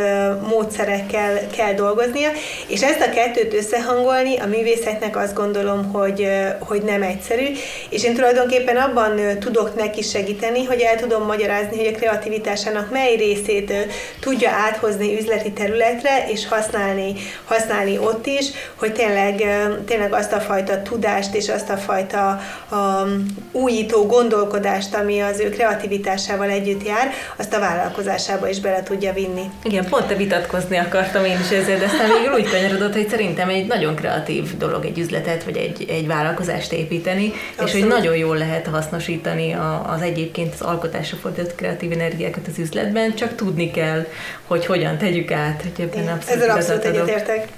módszerekkel 0.48 1.46
kell 1.56 1.72
dolgoznia, 1.72 2.28
és 2.66 2.82
ezt 2.82 3.00
a 3.00 3.10
kettőt 3.10 3.54
összehangolni 3.54 4.38
a 4.38 4.46
művészetnek 4.46 5.16
azt 5.16 5.34
gondolom, 5.34 5.92
hogy, 5.92 6.28
hogy 6.58 6.82
nem 6.82 7.02
egyszerű, 7.02 7.46
és 7.90 8.04
én 8.04 8.14
tulajdonképpen 8.14 8.76
abban 8.76 9.38
tudok 9.38 9.76
neki 9.76 10.02
segíteni, 10.02 10.64
hogy 10.64 10.80
el 10.80 10.96
tudom 10.96 11.24
magyarázni, 11.24 11.76
hogy 11.76 11.94
a 11.94 11.96
kreativitásának 11.96 12.90
mely 12.90 13.16
részét 13.16 13.72
tudja 14.20 14.50
áthozni 14.50 15.18
üzleti 15.18 15.52
területre, 15.52 16.26
és 16.28 16.48
használni, 16.48 17.14
használni 17.44 17.98
ott 17.98 18.26
is, 18.26 18.46
hogy 18.74 18.92
tényleg, 18.92 19.44
tényleg 19.86 20.12
azt 20.12 20.32
a 20.32 20.40
fajta 20.40 20.82
tudást 20.82 21.34
és 21.34 21.48
azt 21.48 21.70
a 21.70 21.76
fajta 21.76 22.40
um, 22.70 23.26
újító 23.52 24.06
gondolkodást, 24.06 24.94
ami 24.94 25.20
az 25.20 25.40
ő 25.40 25.48
kreativitásával 25.48 26.50
együtt 26.50 26.86
jár, 26.86 27.12
azt 27.36 27.54
a 27.54 27.58
vállalkozásába 27.58 28.48
is 28.48 28.60
bele 28.60 28.82
tudja 28.82 29.12
vinni. 29.12 29.50
Igen, 29.62 29.88
pont 29.88 30.06
te 30.06 30.14
vitatkozni 30.14 30.78
akartam 30.78 31.24
én 31.24 31.38
is 31.40 31.50
ezzel, 31.50 31.78
de 31.78 31.84
aztán 31.84 32.08
végül 32.12 32.34
úgy 32.34 32.48
kanyarodott, 32.56 32.92
hogy 32.92 33.08
szerintem 33.08 33.48
egy 33.48 33.66
nagyon 33.66 33.94
kreatív 33.94 34.56
dolog 34.56 34.84
egy 34.84 34.98
üzletet, 34.98 35.44
vagy 35.44 35.56
egy, 35.56 35.84
egy 35.88 36.06
vállalkozást 36.06 36.72
építeni, 36.72 37.32
Abszolút. 37.50 37.74
és 37.74 37.80
hogy 37.80 37.88
nagyon 37.88 38.16
jól 38.16 38.36
lehet 38.36 38.66
hasznosítani 38.66 39.52
a, 39.52 39.92
az 39.94 40.02
egyébként 40.02 40.54
az 40.54 40.60
alkotásra 40.60 41.16
fordított 41.16 41.54
kreatív 41.54 41.92
energiákat 41.92 42.46
az 42.46 42.58
üzletben, 42.58 43.14
csak 43.14 43.34
tudni 43.34 43.70
kell, 43.70 44.06
hogy 44.46 44.66
hogyan 44.66 44.98
tegyük 44.98 45.30
át, 45.30 45.62
hogy 45.62 45.84
ebben 45.84 46.08
abszolút 46.08 46.42
Ezzel 46.42 46.56
abszolút 46.56 46.84
egyetértek. 46.84 47.48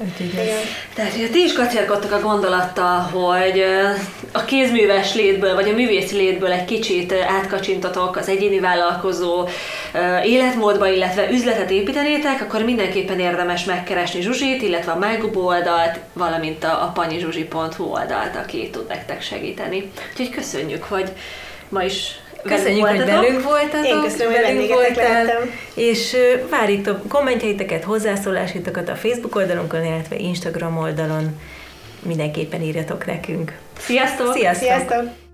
Tehát, 0.95 1.13
hogy 1.13 1.31
ti 1.31 1.39
is 1.39 1.53
kacérkodtak 1.53 2.13
a 2.13 2.21
gondolattal, 2.21 2.99
hogy 2.99 3.63
a 4.33 4.45
kézműves 4.45 5.15
létből, 5.15 5.55
vagy 5.55 5.69
a 5.69 5.73
művész 5.73 6.13
létből 6.13 6.53
egy 6.53 6.65
kicsit 6.65 7.13
átkacsintatok 7.13 8.17
az 8.17 8.29
egyéni 8.29 8.61
vállalkozó 8.61 9.49
életmódba, 10.25 10.89
illetve 10.89 11.31
üzletet 11.31 11.71
építenétek, 11.71 12.41
akkor 12.41 12.65
mindenképpen 12.65 13.19
érdemes 13.19 13.65
megkeresni 13.65 14.21
Zsuzsit, 14.21 14.63
illetve 14.63 14.78
a 14.87 14.99
Mágubó 14.99 15.47
oldalt, 15.47 15.99
valamint 16.13 16.65
a, 16.65 16.83
a 16.83 16.91
panyizsuzsi.hu 16.95 17.85
oldalt, 17.85 18.37
aki 18.37 18.71
tud 18.71 18.87
nektek 18.89 19.23
segíteni. 19.23 19.91
Úgyhogy 20.11 20.31
köszönjük, 20.31 20.83
hogy 20.83 21.13
ma 21.69 21.83
is 21.83 22.21
Köszönjük, 22.43 22.87
hogy 22.87 23.05
velünk 23.05 23.43
voltatok. 23.43 23.87
Én 23.87 24.01
köszönöm, 24.01 24.33
hogy 24.33 24.43
velünk 24.43 24.73
voltál, 24.73 25.27
És 25.75 26.17
várjuk 26.51 27.09
kommentjeiteket, 27.09 27.85
hozzászólásaitokat 27.85 28.89
a 28.89 28.95
Facebook 28.95 29.35
oldalunkon, 29.35 29.85
illetve 29.85 30.17
Instagram 30.17 30.79
oldalon. 30.79 31.41
Mindenképpen 32.03 32.63
írjatok 32.63 33.07
nekünk. 33.07 33.59
Sziasztok! 33.79 34.33
Sziasztok! 34.33 34.69
Sziasztok. 34.69 35.28